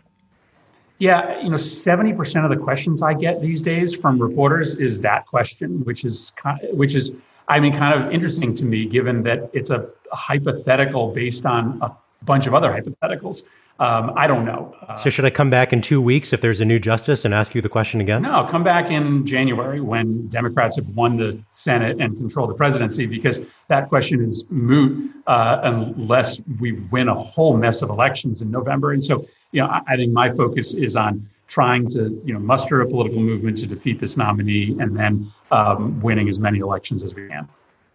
Yeah, 0.97 1.41
you 1.41 1.49
know, 1.49 1.57
70% 1.57 2.45
of 2.45 2.49
the 2.49 2.63
questions 2.63 3.03
I 3.03 3.13
get 3.13 3.41
these 3.41 3.61
days 3.61 3.93
from 3.93 4.17
reporters 4.17 4.75
is 4.75 5.01
that 5.01 5.25
question, 5.27 5.83
which 5.83 6.05
is 6.05 6.31
which 6.71 6.95
is 6.95 7.13
I 7.47 7.59
mean, 7.59 7.73
kind 7.77 8.01
of 8.01 8.11
interesting 8.11 8.55
to 8.55 8.65
me, 8.65 8.85
given 8.85 9.23
that 9.23 9.49
it's 9.53 9.69
a, 9.69 9.87
a 10.11 10.15
hypothetical 10.15 11.11
based 11.11 11.45
on 11.45 11.79
a 11.81 11.91
bunch 12.23 12.47
of 12.47 12.53
other 12.53 12.69
hypotheticals. 12.69 13.43
Um, 13.77 14.13
I 14.15 14.25
don't 14.25 14.45
know. 14.45 14.73
Uh, 14.87 14.95
so, 14.95 15.09
should 15.09 15.25
I 15.25 15.29
come 15.29 15.49
back 15.49 15.73
in 15.73 15.81
two 15.81 16.01
weeks 16.01 16.31
if 16.31 16.39
there's 16.39 16.61
a 16.61 16.65
new 16.65 16.79
justice 16.79 17.25
and 17.25 17.33
ask 17.33 17.53
you 17.53 17.61
the 17.61 17.67
question 17.67 17.99
again? 17.99 18.21
No, 18.21 18.47
come 18.49 18.63
back 18.63 18.89
in 18.89 19.25
January 19.25 19.81
when 19.81 20.27
Democrats 20.27 20.77
have 20.77 20.87
won 20.89 21.17
the 21.17 21.37
Senate 21.51 21.99
and 21.99 22.15
control 22.15 22.47
the 22.47 22.53
presidency, 22.53 23.05
because 23.05 23.41
that 23.67 23.89
question 23.89 24.23
is 24.23 24.45
moot 24.49 25.11
uh, 25.27 25.59
unless 25.63 26.39
we 26.61 26.73
win 26.91 27.09
a 27.09 27.15
whole 27.15 27.57
mess 27.57 27.81
of 27.81 27.89
elections 27.89 28.41
in 28.41 28.49
November. 28.49 28.93
And 28.93 29.03
so, 29.03 29.27
you 29.51 29.61
know, 29.61 29.67
I, 29.67 29.81
I 29.87 29.95
think 29.97 30.13
my 30.13 30.29
focus 30.29 30.73
is 30.73 30.95
on 30.95 31.27
trying 31.47 31.87
to 31.89 32.21
you 32.25 32.33
know 32.33 32.39
muster 32.39 32.81
a 32.81 32.87
political 32.87 33.19
movement 33.19 33.57
to 33.57 33.67
defeat 33.67 33.99
this 33.99 34.17
nominee 34.17 34.75
and 34.79 34.97
then 34.97 35.31
um, 35.51 35.99
winning 36.01 36.29
as 36.29 36.39
many 36.39 36.59
elections 36.59 37.03
as 37.03 37.13
we 37.13 37.27
can. 37.27 37.47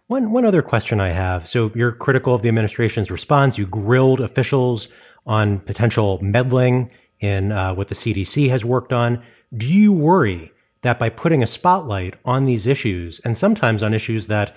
One 0.07 0.31
one 0.31 0.45
other 0.45 0.61
question 0.61 0.99
I 0.99 1.09
have. 1.09 1.47
So 1.47 1.71
you're 1.73 1.91
critical 1.91 2.33
of 2.35 2.41
the 2.41 2.49
administration's 2.49 3.09
response. 3.09 3.57
You 3.57 3.65
grilled 3.65 4.21
officials 4.21 4.87
on 5.25 5.59
potential 5.59 6.19
meddling 6.21 6.91
in 7.19 7.51
uh, 7.51 7.73
what 7.73 7.87
the 7.87 7.95
CDC 7.95 8.49
has 8.49 8.65
worked 8.65 8.91
on. 8.91 9.23
Do 9.55 9.67
you 9.67 9.93
worry 9.93 10.51
that 10.81 10.99
by 10.99 11.09
putting 11.09 11.43
a 11.43 11.47
spotlight 11.47 12.15
on 12.25 12.45
these 12.45 12.65
issues 12.65 13.19
and 13.19 13.37
sometimes 13.37 13.83
on 13.83 13.93
issues 13.93 14.27
that 14.27 14.55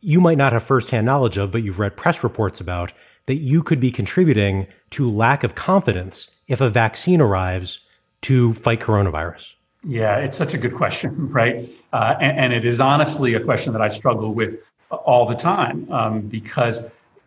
you 0.00 0.20
might 0.20 0.38
not 0.38 0.52
have 0.52 0.62
firsthand 0.62 1.06
knowledge 1.06 1.36
of, 1.36 1.50
but 1.50 1.62
you've 1.62 1.78
read 1.78 1.96
press 1.96 2.22
reports 2.22 2.60
about, 2.60 2.92
that 3.26 3.36
you 3.36 3.62
could 3.62 3.80
be 3.80 3.90
contributing 3.90 4.66
to 4.90 5.10
lack 5.10 5.42
of 5.42 5.54
confidence 5.54 6.30
if 6.46 6.60
a 6.60 6.70
vaccine 6.70 7.20
arrives 7.20 7.80
to 8.22 8.54
fight 8.54 8.80
coronavirus? 8.80 9.54
Yeah, 9.84 10.18
it's 10.18 10.36
such 10.36 10.54
a 10.54 10.58
good 10.58 10.74
question, 10.74 11.28
right? 11.32 11.68
Uh, 11.92 12.14
and, 12.20 12.38
and, 12.38 12.52
it 12.52 12.64
is 12.64 12.80
honestly 12.80 13.34
a 13.34 13.40
question 13.40 13.72
that 13.72 13.82
I 13.82 13.88
struggle 13.88 14.34
with 14.34 14.58
all 14.90 15.26
the 15.26 15.34
time 15.34 15.90
um, 15.90 16.20
because 16.22 16.80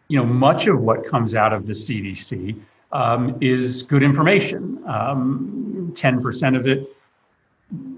you 0.07 0.17
know 0.17 0.25
much 0.25 0.67
of 0.67 0.79
what 0.79 1.05
comes 1.05 1.35
out 1.35 1.53
of 1.53 1.67
the 1.67 1.73
CDC 1.73 2.59
um, 2.91 3.38
is 3.41 3.84
good 3.84 4.04
information. 4.04 4.84
Um, 4.88 5.93
ten 5.95 6.21
percent 6.21 6.56
of 6.56 6.67
it 6.67 6.95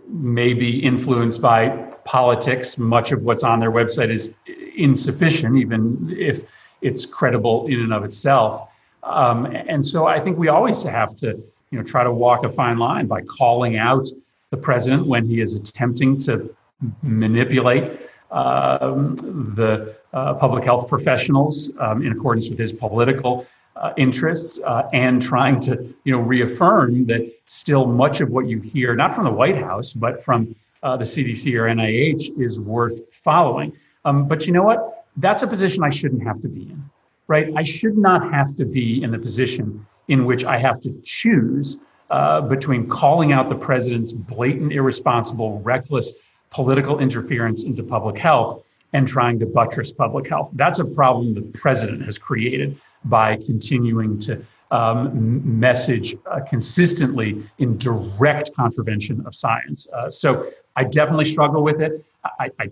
may 0.08 0.54
be 0.54 0.80
influenced 0.84 1.42
by 1.42 1.70
politics. 2.04 2.78
Much 2.78 3.12
of 3.12 3.24
what's 3.24 3.44
on 3.44 3.60
their 3.60 3.72
website 3.72 4.12
is 4.12 4.36
insufficient, 4.76 5.58
even 5.58 6.14
if 6.18 6.44
it's 6.82 7.06
credible 7.06 7.68
in 7.68 7.80
and 7.80 7.94
of 7.94 8.04
itself. 8.04 8.68
Um, 9.04 9.46
and 9.46 9.86
so 9.86 10.08
I 10.08 10.20
think 10.20 10.38
we 10.38 10.48
always 10.50 10.84
have 10.84 11.16
to 11.18 11.28
you 11.72 11.78
know, 11.78 11.84
try 11.84 12.04
to 12.04 12.12
walk 12.12 12.44
a 12.44 12.50
fine 12.50 12.78
line 12.78 13.08
by 13.08 13.22
calling 13.22 13.78
out 13.78 14.08
the 14.50 14.58
president 14.58 15.08
when 15.08 15.26
he 15.26 15.42
is 15.42 15.56
attempting 15.56 16.20
to 16.20 16.54
manipulate 17.02 17.90
um, 18.32 19.16
the 19.56 19.96
uh, 20.14 20.34
public 20.34 20.64
health 20.64 20.88
professionals 20.88 21.72
um, 21.80 22.06
in 22.06 22.12
accordance 22.12 22.50
with 22.50 22.60
his 22.60 22.72
political 22.72 23.48
uh, 23.76 23.94
interests, 23.98 24.60
uh, 24.66 24.90
and 24.94 25.22
trying 25.22 25.60
to, 25.62 25.94
you 26.04 26.12
know, 26.12 26.20
reaffirm 26.20 27.06
that 27.06 27.32
still 27.48 27.86
much 27.86 28.22
of 28.22 28.30
what 28.30 28.48
you 28.48 28.60
hear, 28.60 28.96
not 28.96 29.14
from 29.14 29.24
the 29.24 29.32
White 29.32 29.58
House, 29.58 29.94
but 29.94 30.24
from 30.24 30.56
uh, 30.84 30.98
the 30.98 31.06
CDC 31.06 31.54
or 31.54 31.64
NIH, 31.64 32.40
is 32.40 32.60
worth 32.60 33.02
following. 33.14 33.74
Um, 34.06 34.28
but 34.28 34.46
you 34.46 34.54
know 34.54 34.64
what? 34.64 35.06
That's 35.18 35.44
a 35.44 35.48
position 35.48 35.84
I 35.84 35.90
shouldn't 35.90 36.24
have 36.24 36.42
to 36.42 36.48
be 36.48 36.62
in, 36.64 36.84
right? 37.28 37.52
I 37.56 37.64
should 37.64 37.98
not 37.98 38.32
have 38.34 38.56
to 38.58 38.66
be 38.66 39.04
in 39.04 39.12
the 39.12 39.20
position 39.20 39.86
in 40.08 40.26
which 40.26 40.44
I 40.44 40.58
have 40.58 40.80
to 40.82 40.92
choose 41.04 41.80
uh, 42.10 42.42
between 42.42 42.90
calling 42.90 43.32
out 43.32 43.48
the 43.48 43.56
president's 43.56 44.12
blatant, 44.12 44.74
irresponsible, 44.74 45.60
reckless 45.62 46.14
political 46.50 47.00
interference 47.00 47.64
into 47.64 47.84
public 47.84 48.18
health 48.18 48.64
and 48.94 49.08
trying 49.08 49.40
to 49.40 49.46
buttress 49.46 49.92
public 49.92 50.28
health. 50.28 50.50
That's 50.54 50.80
a 50.80 50.86
problem 50.86 51.34
the 51.34 51.42
president 51.42 52.04
has 52.04 52.18
created 52.18 52.80
by 53.06 53.38
continuing 53.38 54.20
to 54.20 54.46
um, 54.72 55.60
message 55.60 56.16
uh, 56.30 56.40
consistently 56.50 57.44
in 57.58 57.78
direct 57.78 58.56
contravention 58.56 59.26
of 59.26 59.36
science. 59.36 59.88
Uh, 59.92 60.10
so 60.10 60.52
I 60.76 60.86
definitely 60.86 61.26
struggle 61.26 61.62
with 61.62 61.82
it. 61.82 62.06
I, 62.40 62.52
I, 62.60 62.70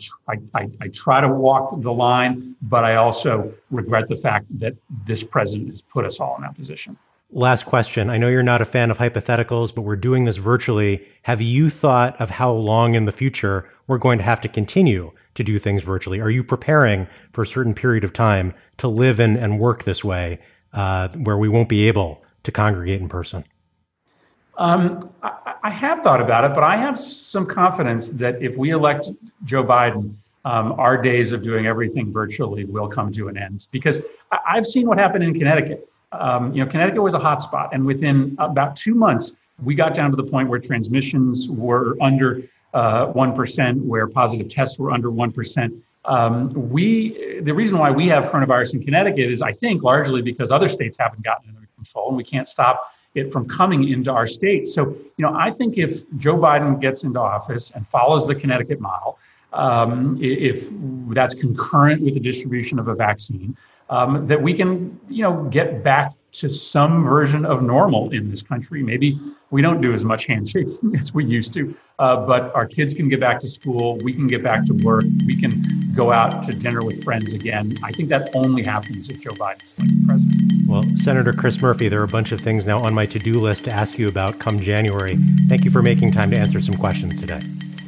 I, 0.54 0.70
I, 0.80 0.88
try 0.90 1.22
to 1.22 1.28
walk 1.28 1.82
the 1.82 1.92
line, 1.92 2.56
but 2.62 2.84
I 2.84 2.96
also 2.96 3.52
regret 3.72 4.08
the 4.08 4.16
fact 4.16 4.46
that 4.60 4.76
this 5.08 5.24
president 5.24 5.70
has 5.70 5.82
put 5.82 6.06
us 6.06 6.20
all 6.20 6.36
in 6.36 6.44
that 6.44 6.56
position. 6.56 6.96
Last 7.32 7.66
question. 7.66 8.10
I 8.10 8.18
know 8.18 8.28
you're 8.28 8.44
not 8.44 8.62
a 8.62 8.66
fan 8.66 8.92
of 8.92 9.00
hypotheticals, 9.00 9.74
but 9.74 9.82
we're 9.82 9.96
doing 9.96 10.26
this 10.26 10.38
virtually. 10.38 11.08
Have 11.24 11.42
you 11.42 11.70
thought 11.70 12.20
of 12.22 12.30
how 12.30 12.52
long 12.52 12.94
in 12.94 13.06
the 13.06 13.12
future 13.12 13.70
we're 13.88 13.98
going 13.98 14.20
to 14.20 14.24
have 14.24 14.40
to 14.42 14.48
continue 14.48 15.12
to 15.36 15.44
do 15.44 15.60
things 15.60 15.84
virtually? 15.84 16.20
Are 16.20 16.30
you 16.30 16.44
preparing 16.44 17.08
for 17.32 17.42
a 17.42 17.48
certain 17.48 17.74
period 17.74 18.04
of 18.04 18.14
time 18.14 18.54
to 18.78 18.88
live 18.88 19.20
in 19.20 19.38
and 19.38 19.60
work 19.60 19.84
this 19.84 20.04
way, 20.04 20.40
uh, 20.74 21.10
where 21.10 21.38
we 21.38 21.50
won't 21.50 21.70
be 21.70 21.88
able 21.88 22.24
to 22.44 22.52
congregate 22.52 23.02
in 23.02 23.10
person? 23.10 23.44
Um, 24.58 25.10
I, 25.24 25.56
I, 25.64 25.70
have 25.72 26.02
thought 26.02 26.20
about 26.20 26.44
it, 26.44 26.54
but 26.54 26.64
I 26.64 26.76
have 26.76 27.00
some 27.00 27.46
confidence 27.46 28.10
that 28.10 28.42
if 28.42 28.58
we 28.58 28.72
elect 28.72 29.10
Joe 29.46 29.64
Biden, 29.64 30.14
um, 30.44 30.74
our 30.74 31.02
days 31.02 31.32
of 31.32 31.42
doing 31.42 31.66
everything 31.66 32.12
virtually 32.12 32.66
will 32.66 32.90
come 32.90 33.14
to 33.14 33.30
an 33.30 33.38
end. 33.38 33.68
Because 33.72 34.00
I, 34.34 34.40
I've 34.50 34.66
seen 34.66 34.86
what 34.86 34.98
happened 34.98 35.24
in 35.24 35.34
Connecticut 35.34 35.90
um, 36.12 36.54
you 36.54 36.64
know, 36.64 36.70
Connecticut 36.70 37.02
was 37.02 37.14
a 37.14 37.20
hotspot, 37.20 37.70
and 37.72 37.86
within 37.86 38.36
about 38.40 38.76
two 38.76 38.96
months, 38.96 39.32
we 39.64 39.76
got 39.76 39.94
down 39.94 40.10
to 40.12 40.18
the 40.18 40.24
point 40.24 40.50
where 40.50 40.60
transmissions 40.60 41.50
were 41.50 41.98
under 42.02 42.42
uh, 42.74 43.08
one 43.08 43.32
uh, 43.32 43.74
where 43.88 44.08
positive 44.08 44.48
tests 44.48 44.78
were 44.80 44.92
under 44.92 45.10
one 45.10 45.32
percent. 45.32 45.74
Um, 46.06 46.70
we, 46.70 47.40
the 47.42 47.54
reason 47.54 47.78
why 47.78 47.92
we 47.92 48.08
have 48.08 48.26
coronavirus 48.32 48.76
in 48.76 48.84
Connecticut 48.84 49.30
is, 49.30 49.42
I 49.42 49.52
think, 49.52 49.84
largely 49.84 50.22
because 50.22 50.52
other 50.52 50.68
states 50.68 50.98
haven't 50.98 51.24
gotten 51.24 51.50
it 51.50 51.56
under 51.56 51.68
control, 51.76 52.08
and 52.10 52.18
we 52.18 52.24
can't 52.24 52.48
stop 52.48 52.94
it 53.16 53.34
from 53.34 53.48
coming 53.48 53.90
into 53.90 54.12
our 54.12 54.28
state. 54.28 54.68
So, 54.68 54.96
you 55.18 55.26
know, 55.26 55.34
I 55.36 55.52
think 55.52 55.78
if 55.78 56.10
Joe 56.18 56.38
Biden 56.38 56.80
gets 56.80 57.04
into 57.04 57.20
office 57.20 57.72
and 57.72 57.86
follows 57.88 58.26
the 58.26 58.36
Connecticut 58.36 58.80
model, 58.80 59.18
um, 59.52 60.18
if 60.22 60.70
that's 61.14 61.34
concurrent 61.34 62.02
with 62.02 62.14
the 62.14 62.20
distribution 62.20 62.80
of 62.80 62.88
a 62.88 62.96
vaccine, 62.96 63.58
um, 63.90 64.28
that 64.28 64.42
we 64.42 64.54
can, 64.54 65.00
you 65.10 65.24
know, 65.24 65.44
get 65.46 65.84
back 65.84 66.14
to 66.32 66.50
some 66.50 67.04
version 67.04 67.46
of 67.46 67.62
normal 67.62 68.12
in 68.12 68.30
this 68.30 68.42
country. 68.42 68.84
Maybe 68.84 69.20
we 69.50 69.62
don't 69.62 69.82
do 69.82 69.94
as 69.94 70.04
much 70.04 70.26
handshaking 70.26 70.96
as 71.00 71.14
we 71.14 71.26
used 71.26 71.54
to, 71.56 71.76
uh, 71.98 72.26
but 72.26 72.54
our 72.56 72.66
kids 72.66 72.94
can 72.94 73.10
get 73.10 73.20
back 73.20 73.40
to 73.40 73.48
school. 73.48 73.98
We 73.98 74.14
can 74.14 74.28
get 74.28 74.44
back 74.44 74.66
to 74.66 74.74
work. 74.74 75.06
We 75.26 75.36
can 75.40 75.64
go 75.94 76.12
out 76.12 76.44
to 76.44 76.54
dinner 76.54 76.84
with 76.84 77.04
friends 77.04 77.34
again. 77.34 77.78
I 77.84 77.92
think 77.92 78.10
that 78.10 78.30
only 78.36 78.64
happens 78.64 79.10
if 79.10 79.22
Joe 79.22 79.32
Biden 79.32 79.64
is 79.64 79.74
elected 79.78 80.08
president. 80.08 80.68
Well, 80.68 80.86
Senator 80.98 81.34
Chris 81.34 81.62
Murphy, 81.62 81.90
there 81.90 82.02
are 82.02 82.06
a 82.06 82.08
bunch 82.08 82.32
of 82.32 82.40
things 82.42 82.68
now 82.68 82.80
on 82.80 82.94
my 82.94 83.08
to 83.08 83.20
do 83.20 83.40
list 83.40 83.66
to 83.66 83.72
ask 83.72 83.98
you 83.98 84.08
about 84.08 84.38
come 84.40 84.60
January. 84.60 85.18
Thank 85.48 85.66
you 85.66 85.72
for 85.72 85.82
making 85.82 86.12
time 86.12 86.30
to 86.32 86.38
answer 86.38 86.62
some 86.62 86.76
questions 86.76 87.18
today. 87.18 87.42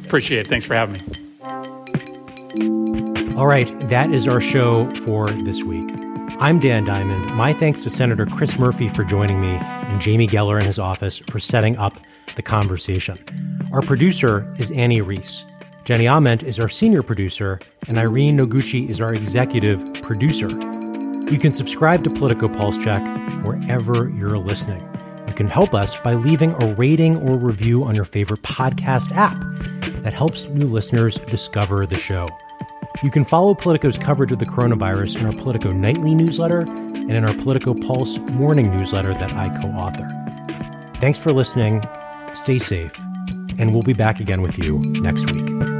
Appreciate 0.04 0.40
it. 0.40 0.48
Thanks 0.48 0.66
for 0.66 0.74
having 0.74 0.94
me. 0.94 1.00
All 3.36 3.46
right, 3.46 3.70
that 3.88 4.10
is 4.12 4.28
our 4.28 4.40
show 4.40 4.90
for 4.96 5.30
this 5.30 5.62
week. 5.62 5.88
I'm 6.42 6.58
Dan 6.58 6.82
Diamond. 6.82 7.36
My 7.36 7.52
thanks 7.52 7.80
to 7.82 7.88
Senator 7.88 8.26
Chris 8.26 8.58
Murphy 8.58 8.88
for 8.88 9.04
joining 9.04 9.40
me 9.40 9.50
and 9.50 10.00
Jamie 10.00 10.26
Geller 10.26 10.58
in 10.58 10.66
his 10.66 10.76
office 10.76 11.18
for 11.18 11.38
setting 11.38 11.76
up 11.76 12.00
the 12.34 12.42
conversation. 12.42 13.16
Our 13.72 13.80
producer 13.80 14.52
is 14.58 14.72
Annie 14.72 15.02
Rees. 15.02 15.46
Jenny 15.84 16.08
Ament 16.08 16.42
is 16.42 16.58
our 16.58 16.68
senior 16.68 17.04
producer, 17.04 17.60
and 17.86 17.96
Irene 17.96 18.36
Noguchi 18.36 18.88
is 18.88 19.00
our 19.00 19.14
executive 19.14 19.84
producer. 20.02 20.50
You 21.30 21.38
can 21.38 21.52
subscribe 21.52 22.02
to 22.02 22.10
Politico 22.10 22.48
Pulse 22.48 22.76
Check 22.76 23.04
wherever 23.44 24.08
you're 24.08 24.36
listening. 24.36 24.82
You 25.28 25.34
can 25.34 25.46
help 25.46 25.74
us 25.74 25.96
by 25.98 26.14
leaving 26.14 26.60
a 26.60 26.74
rating 26.74 27.18
or 27.18 27.38
review 27.38 27.84
on 27.84 27.94
your 27.94 28.04
favorite 28.04 28.42
podcast 28.42 29.12
app. 29.12 29.40
That 30.02 30.12
helps 30.12 30.46
new 30.46 30.66
listeners 30.66 31.18
discover 31.18 31.86
the 31.86 31.98
show. 31.98 32.28
You 33.02 33.10
can 33.10 33.24
follow 33.24 33.54
Politico's 33.54 33.98
coverage 33.98 34.30
of 34.30 34.38
the 34.38 34.46
coronavirus 34.46 35.18
in 35.18 35.26
our 35.26 35.32
Politico 35.32 35.72
nightly 35.72 36.14
newsletter 36.14 36.60
and 36.60 37.10
in 37.10 37.24
our 37.24 37.34
Politico 37.34 37.74
Pulse 37.74 38.18
morning 38.18 38.70
newsletter 38.70 39.12
that 39.14 39.32
I 39.32 39.48
co 39.60 39.68
author. 39.68 40.08
Thanks 41.00 41.18
for 41.18 41.32
listening. 41.32 41.82
Stay 42.34 42.60
safe, 42.60 42.96
and 43.58 43.72
we'll 43.72 43.82
be 43.82 43.92
back 43.92 44.20
again 44.20 44.40
with 44.40 44.56
you 44.56 44.78
next 44.78 45.28
week. 45.32 45.71